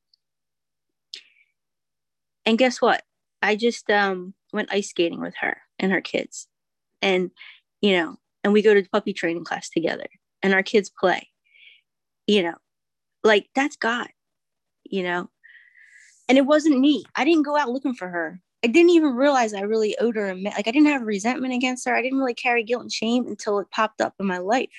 and 2.46 2.58
guess 2.58 2.82
what? 2.82 3.04
I 3.42 3.56
just 3.56 3.90
um, 3.90 4.34
went 4.54 4.72
ice 4.72 4.90
skating 4.90 5.22
with 5.22 5.36
her 5.42 5.62
and 5.80 5.92
her 5.92 6.02
kids. 6.02 6.48
And, 7.02 7.32
you 7.82 7.98
know, 7.98 8.18
and 8.44 8.54
we 8.54 8.62
go 8.62 8.74
to 8.74 8.84
puppy 8.90 9.14
training 9.14 9.44
class 9.44 9.70
together 9.70 10.08
and 10.42 10.54
our 10.54 10.64
kids 10.64 10.90
play. 10.90 11.28
You 12.28 12.44
know, 12.44 12.56
like 13.24 13.50
that's 13.56 13.76
God, 13.76 14.10
you 14.84 15.04
know. 15.04 15.30
And 16.30 16.38
it 16.38 16.46
wasn't 16.46 16.80
me. 16.80 17.04
I 17.16 17.26
didn't 17.26 17.44
go 17.44 17.58
out 17.58 17.70
looking 17.70 17.94
for 17.94 18.08
her. 18.08 18.40
I 18.64 18.68
didn't 18.68 18.92
even 18.92 19.16
realize 19.16 19.54
I 19.54 19.62
really 19.62 19.98
owed 19.98 20.16
her 20.16 20.30
a 20.30 20.36
like 20.36 20.68
I 20.68 20.72
didn't 20.72 20.86
have 20.86 21.02
resentment 21.02 21.54
against 21.54 21.88
her. 21.88 21.96
I 21.96 22.02
didn't 22.02 22.20
really 22.20 22.36
carry 22.36 22.64
guilt 22.64 22.84
and 22.84 22.92
shame 22.92 23.28
until 23.28 23.60
it 23.60 23.72
popped 23.72 24.02
up 24.02 24.14
in 24.20 24.28
my 24.28 24.38
life. 24.38 24.70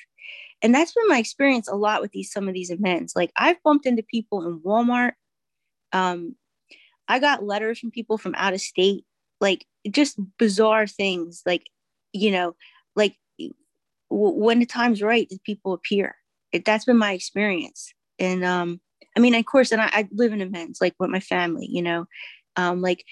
And 0.62 0.72
that's 0.72 0.92
been 0.92 1.08
my 1.08 1.18
experience 1.18 1.68
a 1.68 1.74
lot 1.74 2.00
with 2.00 2.12
these 2.12 2.32
some 2.32 2.46
of 2.48 2.54
these 2.54 2.70
events. 2.70 3.16
Like 3.16 3.32
I've 3.36 3.62
bumped 3.64 3.86
into 3.86 4.04
people 4.04 4.46
in 4.46 4.60
Walmart, 4.60 5.12
um, 5.92 6.36
I 7.08 7.18
got 7.18 7.44
letters 7.44 7.78
from 7.78 7.90
people 7.90 8.18
from 8.18 8.34
out 8.36 8.54
of 8.54 8.60
state, 8.60 9.04
like 9.40 9.66
just 9.90 10.18
bizarre 10.38 10.86
things, 10.86 11.42
like, 11.44 11.68
you 12.12 12.30
know, 12.30 12.54
like 12.96 13.16
when 14.12 14.58
the 14.58 14.66
time's 14.66 15.02
right, 15.02 15.28
the 15.28 15.38
people 15.44 15.72
appear. 15.72 16.16
It, 16.52 16.64
that's 16.64 16.84
been 16.84 16.98
my 16.98 17.12
experience. 17.12 17.92
And 18.18 18.44
um, 18.44 18.80
I 19.16 19.20
mean, 19.20 19.34
of 19.34 19.44
course, 19.46 19.72
and 19.72 19.80
I, 19.80 19.90
I 19.92 20.08
live 20.12 20.32
in 20.32 20.40
amends, 20.40 20.80
like 20.80 20.94
with 20.98 21.10
my 21.10 21.20
family, 21.20 21.66
you 21.70 21.82
know, 21.82 22.06
um, 22.56 22.80
like 22.80 23.04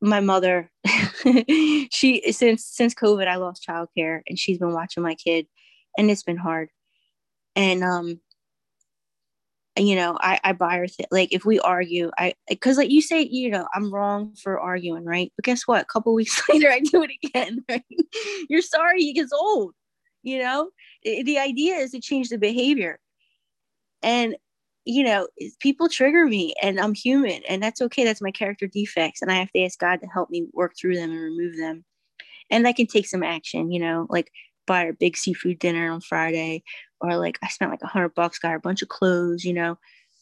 my 0.00 0.20
mother, 0.20 0.70
she 1.90 2.22
since 2.32 2.64
since 2.64 2.94
COVID, 2.94 3.26
I 3.26 3.36
lost 3.36 3.66
childcare, 3.68 4.20
and 4.28 4.38
she's 4.38 4.58
been 4.58 4.72
watching 4.72 5.02
my 5.02 5.14
kid, 5.14 5.46
and 5.96 6.10
it's 6.10 6.22
been 6.22 6.36
hard. 6.36 6.68
And 7.56 7.82
um, 7.82 8.20
you 9.76 9.94
know, 9.94 10.16
I, 10.20 10.40
I 10.44 10.52
buy 10.52 10.76
her 10.76 10.86
th- 10.86 11.08
like 11.10 11.32
if 11.32 11.44
we 11.44 11.60
argue, 11.60 12.10
I 12.18 12.34
because 12.48 12.76
like 12.76 12.90
you 12.90 13.02
say, 13.02 13.22
you 13.22 13.50
know, 13.50 13.66
I'm 13.74 13.92
wrong 13.92 14.34
for 14.40 14.58
arguing, 14.58 15.04
right? 15.04 15.32
But 15.36 15.44
guess 15.44 15.62
what? 15.66 15.82
A 15.82 15.86
couple 15.86 16.14
weeks 16.14 16.42
later, 16.52 16.70
I 16.70 16.80
do 16.80 17.02
it 17.02 17.10
again. 17.24 17.64
Right? 17.68 17.82
You're 18.48 18.62
sorry, 18.62 19.02
he 19.02 19.12
gets 19.12 19.32
old. 19.32 19.74
You 20.22 20.42
know, 20.42 20.70
the, 21.04 21.38
idea 21.38 21.76
is 21.76 21.92
to 21.92 22.00
change 22.00 22.28
the 22.28 22.38
behavior, 22.38 22.98
and 24.02 24.36
you 24.84 25.04
know, 25.04 25.28
people 25.60 25.88
trigger 25.88 26.26
me, 26.26 26.54
and 26.62 26.80
I'm 26.80 26.94
human, 26.94 27.42
and 27.48 27.62
that's 27.62 27.80
okay. 27.82 28.04
That's 28.04 28.22
my 28.22 28.30
character 28.30 28.66
defects, 28.66 29.22
and 29.22 29.30
I 29.30 29.34
have 29.36 29.52
to 29.52 29.62
ask 29.62 29.78
God 29.78 30.00
to 30.00 30.06
help 30.06 30.30
me 30.30 30.46
work 30.52 30.74
through 30.78 30.96
them 30.96 31.10
and 31.10 31.20
remove 31.20 31.56
them. 31.56 31.84
And 32.50 32.66
I 32.66 32.72
can 32.72 32.86
take 32.86 33.06
some 33.06 33.22
action, 33.22 33.70
you 33.70 33.80
know, 33.80 34.06
like 34.08 34.30
buy 34.66 34.84
a 34.84 34.92
big 34.92 35.16
seafood 35.16 35.58
dinner 35.58 35.90
on 35.90 36.00
Friday 36.00 36.62
or 37.00 37.16
like 37.16 37.38
I 37.42 37.48
spent 37.48 37.70
like 37.70 37.82
a 37.82 37.86
hundred 37.88 38.14
bucks, 38.14 38.38
got 38.38 38.54
a 38.54 38.60
bunch 38.60 38.82
of 38.82 38.88
clothes, 38.88 39.44
you 39.44 39.52
know. 39.52 39.78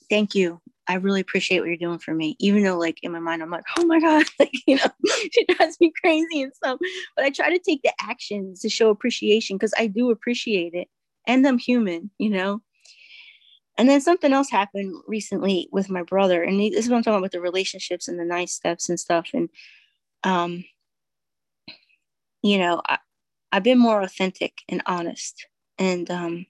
Thank 0.08 0.34
you. 0.34 0.60
I 0.88 0.94
really 0.94 1.20
appreciate 1.20 1.60
what 1.60 1.68
you're 1.68 1.76
doing 1.76 1.98
for 1.98 2.14
me. 2.14 2.36
Even 2.38 2.62
though 2.62 2.78
like 2.78 2.98
in 3.02 3.12
my 3.12 3.18
mind 3.18 3.42
I'm 3.42 3.50
like, 3.50 3.64
oh 3.78 3.86
my 3.86 4.00
God, 4.00 4.24
like, 4.38 4.52
you 4.66 4.76
know, 4.76 4.90
she 5.32 5.44
drives 5.46 5.78
me 5.80 5.92
crazy 6.00 6.42
and 6.42 6.54
stuff. 6.54 6.78
But 7.14 7.24
I 7.24 7.30
try 7.30 7.50
to 7.50 7.58
take 7.58 7.82
the 7.82 7.92
actions 8.00 8.60
to 8.60 8.68
show 8.68 8.90
appreciation 8.90 9.56
because 9.56 9.74
I 9.78 9.86
do 9.86 10.10
appreciate 10.10 10.74
it. 10.74 10.88
And 11.26 11.46
I'm 11.46 11.58
human, 11.58 12.10
you 12.18 12.30
know. 12.30 12.62
And 13.78 13.88
then 13.88 14.00
something 14.00 14.32
else 14.32 14.48
happened 14.48 14.94
recently 15.06 15.68
with 15.70 15.90
my 15.90 16.02
brother. 16.02 16.42
And 16.42 16.58
this 16.60 16.84
is 16.84 16.88
what 16.88 16.96
I'm 16.96 17.02
talking 17.02 17.16
about 17.16 17.22
with 17.22 17.32
the 17.32 17.40
relationships 17.40 18.08
and 18.08 18.18
the 18.18 18.24
nice 18.24 18.52
steps 18.52 18.88
and 18.88 18.98
stuff. 18.98 19.28
And 19.34 19.50
um, 20.24 20.64
you 22.42 22.58
know, 22.58 22.80
I, 22.88 22.98
I've 23.52 23.64
been 23.64 23.78
more 23.78 24.00
authentic 24.00 24.54
and 24.68 24.82
honest. 24.86 25.46
And 25.78 26.10
um 26.10 26.46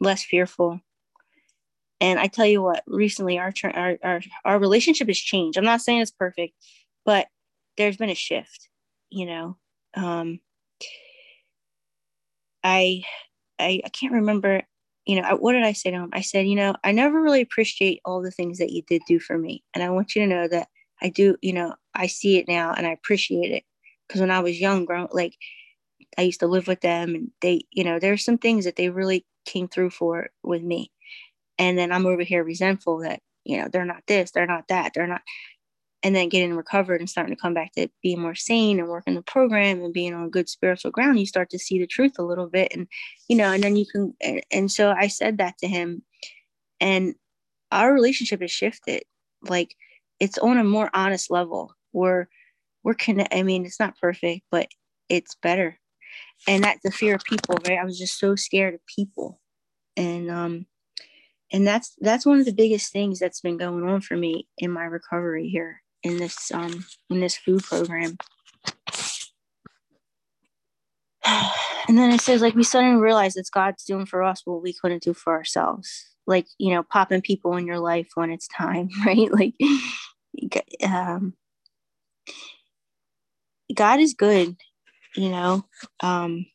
less 0.00 0.22
fearful. 0.22 0.80
And 2.00 2.18
I 2.18 2.26
tell 2.26 2.46
you 2.46 2.62
what, 2.62 2.82
recently 2.86 3.38
our 3.38 3.52
our 3.72 3.98
our, 4.02 4.20
our 4.44 4.58
relationship 4.58 5.08
has 5.08 5.18
changed. 5.18 5.56
I'm 5.58 5.64
not 5.64 5.80
saying 5.80 6.00
it's 6.00 6.10
perfect, 6.10 6.54
but 7.04 7.28
there's 7.76 7.96
been 7.96 8.10
a 8.10 8.14
shift, 8.14 8.68
you 9.10 9.26
know. 9.26 9.56
Um, 9.94 10.40
I, 12.62 13.04
I 13.58 13.80
I 13.84 13.88
can't 13.90 14.12
remember, 14.12 14.62
you 15.06 15.20
know, 15.20 15.36
what 15.36 15.52
did 15.52 15.64
I 15.64 15.72
say 15.72 15.90
to 15.90 15.96
him? 15.96 16.10
I 16.12 16.20
said, 16.22 16.46
you 16.46 16.56
know, 16.56 16.74
I 16.84 16.92
never 16.92 17.20
really 17.20 17.40
appreciate 17.40 18.00
all 18.04 18.22
the 18.22 18.30
things 18.30 18.58
that 18.58 18.70
you 18.70 18.82
did 18.88 19.02
do 19.06 19.18
for 19.20 19.38
me, 19.38 19.62
and 19.74 19.82
I 19.82 19.90
want 19.90 20.14
you 20.14 20.22
to 20.22 20.28
know 20.28 20.48
that 20.48 20.68
I 21.02 21.10
do. 21.10 21.36
You 21.42 21.52
know, 21.52 21.74
I 21.94 22.06
see 22.08 22.38
it 22.38 22.48
now 22.48 22.74
and 22.74 22.86
I 22.86 22.90
appreciate 22.92 23.52
it 23.52 23.64
because 24.08 24.20
when 24.20 24.30
I 24.30 24.40
was 24.40 24.60
young, 24.60 24.84
grown 24.84 25.08
like 25.12 25.34
I 26.18 26.22
used 26.22 26.40
to 26.40 26.46
live 26.46 26.66
with 26.66 26.80
them, 26.80 27.14
and 27.14 27.30
they, 27.40 27.62
you 27.70 27.84
know, 27.84 27.98
there's 27.98 28.24
some 28.24 28.38
things 28.38 28.64
that 28.64 28.76
they 28.76 28.90
really 28.90 29.26
came 29.46 29.68
through 29.68 29.90
for 29.90 30.30
with 30.42 30.62
me, 30.62 30.90
and 31.58 31.78
then 31.78 31.92
I'm 31.92 32.06
over 32.06 32.22
here 32.22 32.44
resentful 32.44 32.98
that 32.98 33.20
you 33.44 33.58
know 33.58 33.68
they're 33.72 33.84
not 33.84 34.02
this, 34.06 34.30
they're 34.30 34.46
not 34.46 34.68
that, 34.68 34.92
they're 34.94 35.06
not 35.06 35.22
and 36.02 36.14
then 36.14 36.28
getting 36.28 36.54
recovered 36.54 37.00
and 37.00 37.08
starting 37.08 37.34
to 37.34 37.40
come 37.40 37.54
back 37.54 37.72
to 37.72 37.88
being 38.02 38.20
more 38.20 38.34
sane 38.34 38.78
and 38.78 38.88
working 38.88 39.14
the 39.14 39.22
program 39.22 39.82
and 39.82 39.94
being 39.94 40.12
on 40.12 40.28
good 40.28 40.50
spiritual 40.50 40.90
ground 40.90 41.18
you 41.18 41.24
start 41.24 41.48
to 41.48 41.58
see 41.58 41.78
the 41.78 41.86
truth 41.86 42.12
a 42.18 42.22
little 42.22 42.46
bit 42.46 42.70
and 42.74 42.86
you 43.28 43.36
know 43.36 43.50
and 43.50 43.62
then 43.62 43.74
you 43.74 43.86
can 43.86 44.12
and, 44.20 44.42
and 44.50 44.70
so 44.70 44.90
i 44.90 45.06
said 45.06 45.38
that 45.38 45.56
to 45.56 45.66
him 45.66 46.02
and 46.80 47.14
our 47.70 47.92
relationship 47.92 48.40
has 48.40 48.50
shifted. 48.50 49.02
Like 49.42 49.74
it's 50.20 50.38
on 50.38 50.58
a 50.58 50.64
more 50.64 50.90
honest 50.94 51.30
level. 51.30 51.74
We're 51.92 52.28
we're 52.82 52.94
connect 52.94 53.34
i 53.34 53.42
mean 53.42 53.64
it's 53.64 53.80
not 53.80 53.98
perfect 53.98 54.42
but 54.50 54.68
it's 55.08 55.36
better. 55.36 55.78
And 56.46 56.64
that's 56.64 56.82
the 56.84 56.90
fear 56.90 57.14
of 57.14 57.24
people 57.24 57.56
right? 57.66 57.78
I 57.78 57.84
was 57.84 57.98
just 57.98 58.18
so 58.18 58.36
scared 58.36 58.74
of 58.74 58.80
people. 58.86 59.40
And 59.96 60.30
um 60.30 60.66
and 61.54 61.64
that's 61.64 61.94
that's 62.00 62.26
one 62.26 62.40
of 62.40 62.46
the 62.46 62.52
biggest 62.52 62.92
things 62.92 63.20
that's 63.20 63.40
been 63.40 63.56
going 63.56 63.84
on 63.84 64.00
for 64.00 64.16
me 64.16 64.48
in 64.58 64.72
my 64.72 64.82
recovery 64.82 65.48
here 65.48 65.80
in 66.02 66.16
this 66.16 66.50
um 66.50 66.84
in 67.08 67.20
this 67.20 67.36
food 67.36 67.62
program. 67.62 68.18
And 71.86 71.98
then 71.98 72.10
it 72.12 72.22
says 72.22 72.40
like 72.40 72.54
we 72.54 72.64
suddenly 72.64 72.98
realize 72.98 73.34
that 73.34 73.46
God's 73.52 73.84
doing 73.84 74.06
for 74.06 74.22
us 74.22 74.40
what 74.46 74.62
we 74.62 74.72
couldn't 74.72 75.02
do 75.02 75.12
for 75.12 75.34
ourselves. 75.34 76.06
Like, 76.26 76.46
you 76.56 76.72
know, 76.72 76.82
popping 76.82 77.20
people 77.20 77.58
in 77.58 77.66
your 77.66 77.78
life 77.78 78.08
when 78.14 78.30
it's 78.30 78.48
time, 78.48 78.88
right? 79.06 79.30
Like 79.30 79.52
um 80.82 81.34
God 83.74 84.00
is 84.00 84.14
good, 84.14 84.56
you 85.14 85.28
know. 85.28 85.66
Um 86.00 86.46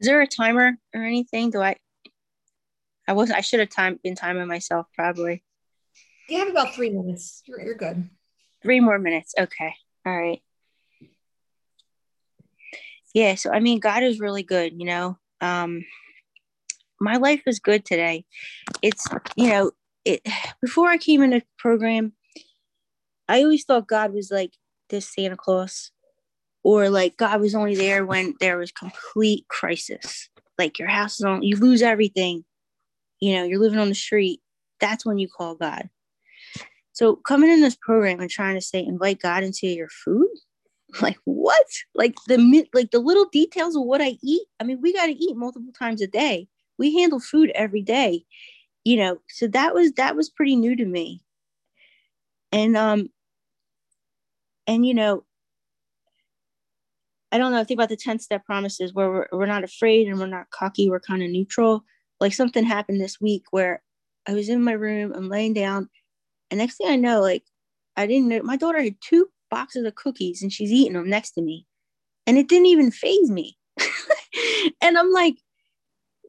is 0.00 0.06
there 0.06 0.20
a 0.20 0.26
timer 0.26 0.76
or 0.94 1.02
anything? 1.02 1.50
Do 1.50 1.60
I 1.60 1.76
I 3.08 3.12
was 3.12 3.30
I 3.30 3.40
should 3.40 3.60
have 3.60 3.70
time 3.70 3.98
been 4.02 4.14
timing 4.14 4.48
myself 4.48 4.86
probably. 4.94 5.42
You 6.28 6.40
have 6.40 6.48
about 6.48 6.74
three 6.74 6.90
minutes. 6.90 7.42
You're, 7.46 7.60
you're 7.60 7.74
good. 7.76 8.08
Three 8.62 8.80
more 8.80 8.98
minutes. 8.98 9.34
Okay. 9.38 9.74
All 10.04 10.16
right. 10.16 10.42
Yeah. 13.14 13.36
So, 13.36 13.50
I 13.50 13.60
mean, 13.60 13.78
God 13.78 14.02
is 14.02 14.18
really 14.20 14.42
good, 14.42 14.74
you 14.76 14.86
know. 14.86 15.18
Um, 15.40 15.84
my 17.00 17.16
life 17.16 17.42
is 17.46 17.60
good 17.60 17.84
today. 17.84 18.24
It's, 18.82 19.06
you 19.36 19.48
know, 19.48 19.70
it 20.04 20.22
before 20.60 20.88
I 20.88 20.98
came 20.98 21.22
into 21.22 21.40
the 21.40 21.46
program, 21.58 22.12
I 23.28 23.42
always 23.42 23.64
thought 23.64 23.88
God 23.88 24.12
was 24.12 24.30
like 24.30 24.52
this 24.90 25.08
Santa 25.12 25.36
Claus 25.36 25.92
or 26.66 26.90
like 26.90 27.16
God 27.16 27.40
was 27.40 27.54
only 27.54 27.76
there 27.76 28.04
when 28.04 28.34
there 28.40 28.58
was 28.58 28.72
complete 28.72 29.46
crisis. 29.46 30.28
Like 30.58 30.80
your 30.80 30.88
house 30.88 31.20
is 31.20 31.24
on, 31.24 31.44
you 31.44 31.54
lose 31.54 31.80
everything, 31.80 32.44
you 33.20 33.36
know, 33.36 33.44
you're 33.44 33.60
living 33.60 33.78
on 33.78 33.88
the 33.88 33.94
street. 33.94 34.40
That's 34.80 35.06
when 35.06 35.16
you 35.16 35.28
call 35.28 35.54
God. 35.54 35.88
So 36.92 37.14
coming 37.14 37.50
in 37.50 37.60
this 37.60 37.76
program 37.80 38.18
and 38.18 38.28
trying 38.28 38.56
to 38.56 38.60
say 38.60 38.84
invite 38.84 39.20
God 39.20 39.44
into 39.44 39.68
your 39.68 39.86
food, 40.04 40.26
like 41.00 41.18
what? 41.22 41.66
Like 41.94 42.16
the 42.26 42.66
like 42.74 42.90
the 42.90 42.98
little 42.98 43.26
details 43.26 43.76
of 43.76 43.84
what 43.84 44.02
I 44.02 44.18
eat. 44.20 44.48
I 44.58 44.64
mean, 44.64 44.80
we 44.82 44.92
got 44.92 45.06
to 45.06 45.12
eat 45.12 45.36
multiple 45.36 45.72
times 45.78 46.02
a 46.02 46.08
day. 46.08 46.48
We 46.78 46.98
handle 46.98 47.20
food 47.20 47.52
every 47.54 47.82
day, 47.82 48.24
you 48.82 48.96
know. 48.96 49.18
So 49.28 49.46
that 49.46 49.72
was 49.72 49.92
that 49.92 50.16
was 50.16 50.30
pretty 50.30 50.56
new 50.56 50.74
to 50.74 50.84
me. 50.84 51.20
And 52.50 52.76
um, 52.76 53.10
and 54.66 54.84
you 54.84 54.94
know, 54.94 55.22
I 57.36 57.38
don't 57.38 57.52
know. 57.52 57.62
Think 57.64 57.76
about 57.76 57.90
the 57.90 57.98
10 57.98 58.18
step 58.18 58.46
promises 58.46 58.94
where 58.94 59.10
we're, 59.10 59.28
we're 59.30 59.44
not 59.44 59.62
afraid 59.62 60.08
and 60.08 60.18
we're 60.18 60.26
not 60.26 60.48
cocky. 60.48 60.88
We're 60.88 61.00
kind 61.00 61.22
of 61.22 61.28
neutral. 61.28 61.84
Like 62.18 62.32
something 62.32 62.64
happened 62.64 62.98
this 62.98 63.20
week 63.20 63.42
where 63.50 63.82
I 64.26 64.32
was 64.32 64.48
in 64.48 64.64
my 64.64 64.72
room, 64.72 65.12
I'm 65.14 65.28
laying 65.28 65.52
down, 65.52 65.90
and 66.50 66.56
next 66.56 66.78
thing 66.78 66.88
I 66.88 66.96
know, 66.96 67.20
like 67.20 67.44
I 67.94 68.06
didn't 68.06 68.28
know 68.28 68.40
my 68.42 68.56
daughter 68.56 68.80
had 68.80 68.94
two 69.02 69.28
boxes 69.50 69.84
of 69.84 69.94
cookies 69.96 70.40
and 70.40 70.50
she's 70.50 70.72
eating 70.72 70.94
them 70.94 71.10
next 71.10 71.32
to 71.32 71.42
me. 71.42 71.66
And 72.26 72.38
it 72.38 72.48
didn't 72.48 72.68
even 72.68 72.90
phase 72.90 73.30
me. 73.30 73.58
and 74.80 74.96
I'm 74.96 75.12
like, 75.12 75.34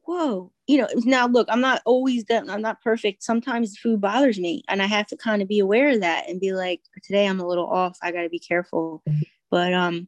whoa, 0.04 0.52
you 0.66 0.76
know, 0.76 0.88
now 1.04 1.26
look, 1.26 1.48
I'm 1.50 1.62
not 1.62 1.80
always 1.86 2.24
that 2.24 2.50
I'm 2.50 2.60
not 2.60 2.82
perfect. 2.82 3.22
Sometimes 3.22 3.78
food 3.78 4.02
bothers 4.02 4.38
me 4.38 4.62
and 4.68 4.82
I 4.82 4.86
have 4.86 5.06
to 5.06 5.16
kind 5.16 5.40
of 5.40 5.48
be 5.48 5.58
aware 5.58 5.88
of 5.88 6.02
that 6.02 6.28
and 6.28 6.38
be 6.38 6.52
like, 6.52 6.82
today 7.02 7.26
I'm 7.26 7.40
a 7.40 7.48
little 7.48 7.66
off. 7.66 7.96
I 8.02 8.12
gotta 8.12 8.28
be 8.28 8.38
careful. 8.38 9.02
But 9.50 9.72
um, 9.72 10.06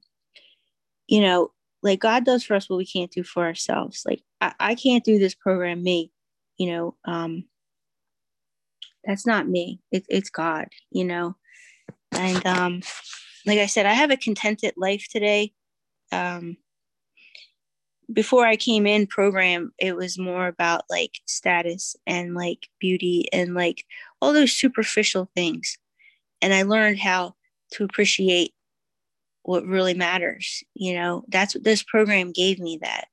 you 1.11 1.21
know, 1.21 1.51
like 1.83 2.01
God 2.01 2.25
does 2.25 2.45
for 2.45 2.55
us 2.55 2.71
what 2.71 2.77
we 2.77 2.87
can't 2.87 3.11
do 3.11 3.23
for 3.25 3.45
ourselves. 3.45 4.05
Like 4.07 4.23
I, 4.41 4.55
I 4.61 4.75
can't 4.77 5.05
do 5.05 5.19
this 5.19 5.35
program 5.35 5.83
me, 5.83 6.13
you 6.57 6.71
know, 6.71 6.97
um, 7.05 7.45
that's 9.05 9.27
not 9.27 9.49
me. 9.49 9.81
It, 9.91 10.07
it's 10.09 10.31
god 10.31 10.69
you 10.91 11.05
know? 11.05 11.37
And 12.13 12.45
um 12.47 12.83
like 13.47 13.59
i 13.59 13.67
said 13.67 13.87
i 13.87 13.93
have 13.93 14.11
a 14.11 14.17
contented 14.17 14.75
life 14.77 15.07
today. 15.11 15.53
Um 16.13 16.57
before 18.13 18.45
i 18.45 18.57
came 18.57 18.87
in 18.87 19.07
program 19.07 19.73
it 19.79 19.97
was 19.97 20.19
more 20.19 20.49
about 20.49 20.83
like 20.91 21.21
status 21.27 21.95
and 22.07 22.35
like 22.35 22.69
beauty 22.81 23.29
and 23.33 23.55
like 23.55 23.85
all 24.21 24.33
those 24.33 24.53
superficial 24.53 25.31
things. 25.35 25.77
And 26.43 26.55
i 26.55 26.63
learned 26.63 27.01
how 27.01 27.35
to 27.73 27.85
appreciate 27.85 28.53
what 29.43 29.65
really 29.65 29.95
matters 29.95 30.63
you 30.75 30.95
know? 30.95 31.25
That's 31.29 31.55
what 31.55 31.65
this 31.65 31.83
program 31.83 32.33
gave 32.33 32.59
me 32.59 32.79
that 32.83 33.07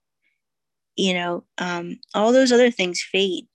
you 0.95 1.13
know? 1.13 1.43
Um, 1.59 1.99
all 2.15 2.31
those 2.31 2.51
other 2.51 2.71
things 2.71 3.01
fade. 3.01 3.47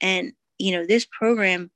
And 0.00 0.32
you 0.58 0.72
know 0.72 0.86
this 0.86 1.06
program 1.06 1.70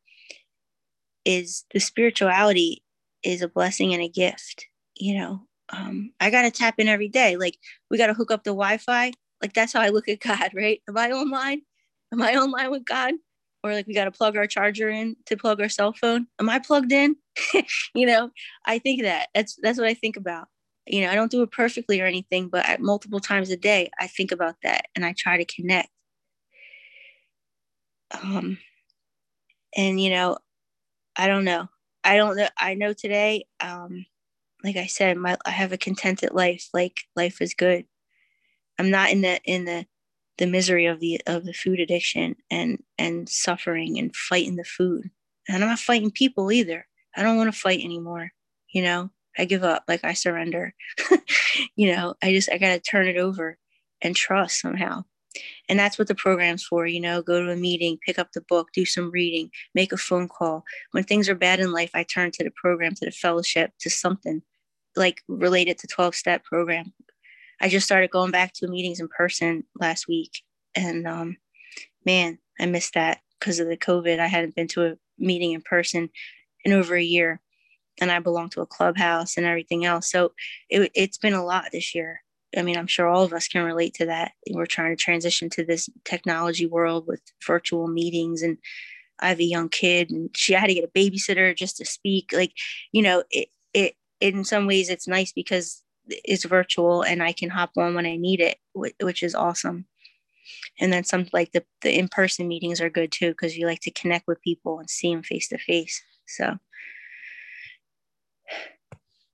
is 1.25 1.65
the 1.73 1.81
spirituality 1.81 2.83
is 3.25 3.43
a 3.43 3.49
blessing 3.49 3.93
and 3.93 4.03
a 4.03 4.09
gift 4.09 4.67
you 4.97 5.19
know? 5.19 5.41
Um, 5.71 6.13
i 6.21 6.31
gotta 6.31 6.51
tap 6.51 6.77
in 6.79 6.89
every 6.89 7.09
day. 7.09 7.37
Like 7.37 7.59
we 7.91 7.99
gotta 7.99 8.15
hook 8.15 8.31
up 8.31 8.45
the 8.45 8.51
wi-fi. 8.51 9.13
Like 9.43 9.55
that's 9.55 9.73
how 9.73 9.81
i 9.81 9.89
look 9.89 10.09
at 10.09 10.21
god 10.27 10.51
right? 10.55 10.81
Am 10.89 10.97
i 10.97 11.11
online? 11.11 11.63
Am 12.13 12.23
i 12.23 12.35
online 12.37 12.71
with 12.71 12.85
god 12.85 13.15
or 13.63 13.73
like 13.73 13.87
we 13.87 13.95
got 13.95 14.05
to 14.05 14.11
plug 14.11 14.37
our 14.37 14.47
charger 14.47 14.89
in 14.89 15.17
to 15.27 15.37
plug 15.37 15.61
our 15.61 15.69
cell 15.69 15.93
phone. 15.93 16.27
Am 16.41 16.49
i 16.49 16.59
plugged 16.59 16.93
in? 16.93 17.17
You 17.95 18.07
know 18.07 18.31
i 18.67 18.79
think 18.79 19.03
that. 19.03 19.29
That's 19.35 19.57
that's 19.63 19.79
what 19.79 19.89
i 19.89 19.95
think 19.95 20.17
about. 20.17 20.49
You 20.87 21.03
know 21.03 21.11
i 21.11 21.15
don't 21.15 21.31
do 21.31 21.43
it 21.43 21.51
perfectly 21.53 22.01
or 22.01 22.07
anything 22.07 22.49
but 22.49 22.67
at 22.67 22.81
multiple 22.81 23.21
times 23.21 23.51
a 23.51 23.57
day 23.57 23.91
i 24.01 24.07
think 24.07 24.33
about 24.33 24.57
that 24.63 24.87
and 24.97 25.05
i 25.05 25.15
try 25.17 25.37
to 25.37 25.45
connect. 25.45 25.89
Um 28.23 28.59
and 29.77 30.01
you 30.01 30.11
know 30.11 30.39
i 31.17 31.27
don't 31.27 31.45
know. 31.45 31.69
I 32.05 32.17
don't 32.17 32.37
know. 32.37 32.49
I 32.57 32.75
know 32.75 32.93
today 32.93 33.47
um 33.61 34.07
like 34.65 34.77
i 34.77 34.87
said 34.87 35.17
my 35.17 35.37
i 35.47 35.51
have 35.51 35.73
a 35.73 35.79
contented 35.79 36.33
life 36.33 36.69
like 36.75 37.01
life 37.17 37.41
is 37.43 37.55
good. 37.55 37.87
I'm 38.79 38.91
not 38.91 39.11
in 39.11 39.23
the 39.23 39.41
in 39.45 39.65
the 39.65 39.87
the 40.39 40.47
misery 40.47 40.87
of 40.87 41.01
the 41.01 41.21
of 41.27 41.45
the 41.45 41.53
food 41.53 41.81
addiction 41.81 42.37
and 42.51 42.83
and 42.99 43.29
suffering 43.29 43.99
and 43.99 44.15
fighting 44.15 44.57
the 44.57 44.65
food. 44.65 45.11
And 45.49 45.63
i'm 45.63 45.71
not 45.71 45.79
fighting 45.79 46.11
people 46.11 46.51
either. 46.53 46.87
I 47.17 47.23
don't 47.23 47.37
want 47.37 47.53
to 47.53 47.59
fight 47.59 47.81
anymore 47.81 48.33
you 48.73 48.83
know? 48.83 49.11
I 49.37 49.45
give 49.45 49.63
up 49.63 49.85
like 49.89 50.05
i 50.05 50.13
surrender. 50.13 50.75
You 51.75 51.93
know 51.93 52.15
i 52.23 52.33
just 52.33 52.51
i 52.53 52.59
gotta 52.59 52.79
turn 52.79 53.09
it 53.09 53.17
over 53.17 53.59
and 54.03 54.15
trust 54.15 54.61
somehow. 54.61 55.05
And 55.69 55.79
that's 55.79 55.99
what 55.99 56.09
the 56.09 56.15
program's 56.15 56.65
for 56.65 56.87
you 56.87 57.01
know? 57.01 57.23
Go 57.23 57.45
to 57.45 57.53
a 57.53 57.57
meeting 57.57 57.99
pick 58.05 58.19
up 58.19 58.33
the 58.33 58.43
book 58.43 58.69
do 58.75 58.85
some 58.85 59.11
reading 59.11 59.51
make 59.75 59.93
a 59.93 59.97
phone 59.97 60.29
call. 60.29 60.65
When 60.93 61.05
things 61.05 61.29
are 61.29 61.35
bad 61.35 61.61
in 61.61 61.73
life 61.73 61.91
i 61.95 62.05
turn 62.05 62.31
to 62.33 62.45
the 62.45 62.53
program 62.55 62.95
to 62.95 63.05
the 63.05 63.11
fellowship 63.11 63.73
to 63.81 63.91
something 63.91 64.43
like 64.97 65.23
related 65.29 65.79
to 65.79 65.87
12 65.87 66.15
step 66.15 66.45
program 66.45 66.93
i 67.61 67.69
just 67.69 67.87
started 67.87 68.11
going 68.11 68.31
back 68.31 68.53
to 68.53 68.69
meetings 68.69 69.01
in 69.01 69.09
person 69.09 69.65
last 69.79 70.09
week 70.09 70.43
and 70.75 71.07
um, 71.07 71.37
man 72.05 72.39
i 72.61 72.67
missed 72.67 72.95
that 72.95 73.21
because 73.39 73.59
of 73.59 73.69
the 73.69 73.77
covid 73.77 74.19
i 74.19 74.27
hadn't 74.27 74.55
been 74.55 74.69
to 74.69 74.85
a 74.85 74.95
meeting 75.19 75.53
in 75.53 75.61
person 75.61 76.09
in 76.65 76.73
over 76.73 76.95
a 76.95 77.03
year 77.03 77.41
and 78.01 78.11
i 78.11 78.19
belong 78.19 78.49
to 78.49 78.61
a 78.61 78.67
clubhouse 78.67 79.37
and 79.37 79.47
everything 79.47 79.85
else 79.85 80.11
so 80.11 80.33
it, 80.69 80.91
it's 80.95 81.19
been 81.19 81.35
a 81.35 81.45
lot 81.45 81.67
this 81.73 81.95
year 81.95 82.21
I 82.57 82.63
mean, 82.63 82.79
I'm 82.79 82.87
sure 82.87 83.07
all 83.07 83.25
of 83.25 83.35
us 83.35 83.47
can 83.47 83.63
relate 83.63 83.93
to 83.95 84.07
that. 84.07 84.33
We're 84.51 84.65
trying 84.67 84.97
to 84.97 85.03
transition 85.03 85.51
to 85.51 85.65
this 85.65 85.89
technology 86.05 86.65
world 86.67 87.07
with 87.07 87.21
virtual 87.47 87.89
meetings 87.89 88.41
and 88.41 88.57
I 89.21 89.29
have 89.29 89.41
a 89.41 89.45
young 89.45 89.69
kid 89.69 90.11
and 90.11 90.31
she 90.37 90.53
had 90.53 90.69
to 90.69 90.75
get 90.75 90.85
a 90.85 90.99
babysitter 90.99 91.55
just 91.55 91.77
to 91.79 91.85
speak. 91.85 92.31
Like, 92.33 92.53
you 92.93 93.03
know, 93.03 93.25
it 93.31 93.49
it 93.75 93.95
in 94.21 94.45
some 94.45 94.67
ways 94.67 94.89
it's 94.89 95.09
nice 95.09 95.33
because 95.33 95.83
it's 96.09 96.45
virtual 96.45 97.03
and 97.03 97.23
I 97.23 97.33
can 97.33 97.51
hop 97.51 97.71
on 97.77 97.95
when 97.95 98.07
I 98.07 98.17
need 98.17 98.41
it, 98.41 98.59
which 98.75 99.23
is 99.23 99.35
awesome. 99.35 99.87
And 100.81 100.93
then 100.93 101.05
some 101.05 101.27
like 101.33 101.53
the, 101.53 101.65
the 101.83 101.99
in-person 101.99 102.49
meetings 102.49 102.81
are 102.81 102.91
good 102.91 103.13
too, 103.13 103.31
because 103.31 103.57
you 103.57 103.67
like 103.67 103.81
to 103.81 103.91
connect 103.91 104.27
with 104.27 104.41
people 104.43 104.79
and 104.79 104.89
see 104.89 105.13
them 105.13 105.23
face 105.23 105.49
to 105.49 105.59
face. 105.59 106.03
So, 106.27 106.57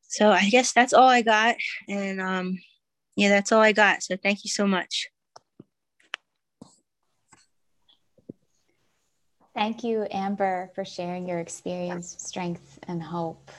so 0.03 0.31
I 0.31 0.49
guess 0.49 0.73
that's 0.73 0.93
all 0.93 1.09
I 1.09 1.23
got. 1.23 1.57
And 1.89 2.21
um, 2.21 2.59
yeah, 3.17 3.29
that's 3.29 3.53
all 3.53 3.61
I 3.61 3.73
got. 3.73 4.03
So 4.03 4.17
thank 4.17 4.45
you 4.45 4.51
so 4.51 4.67
much. 4.67 5.09
Thank 9.55 9.85
you, 9.85 10.09
Amber, 10.11 10.73
for 10.75 10.85
sharing 10.85 11.29
your 11.29 11.39
experience, 11.39 12.17
strength, 12.19 12.81
and 12.89 13.01
hope. 13.01 13.53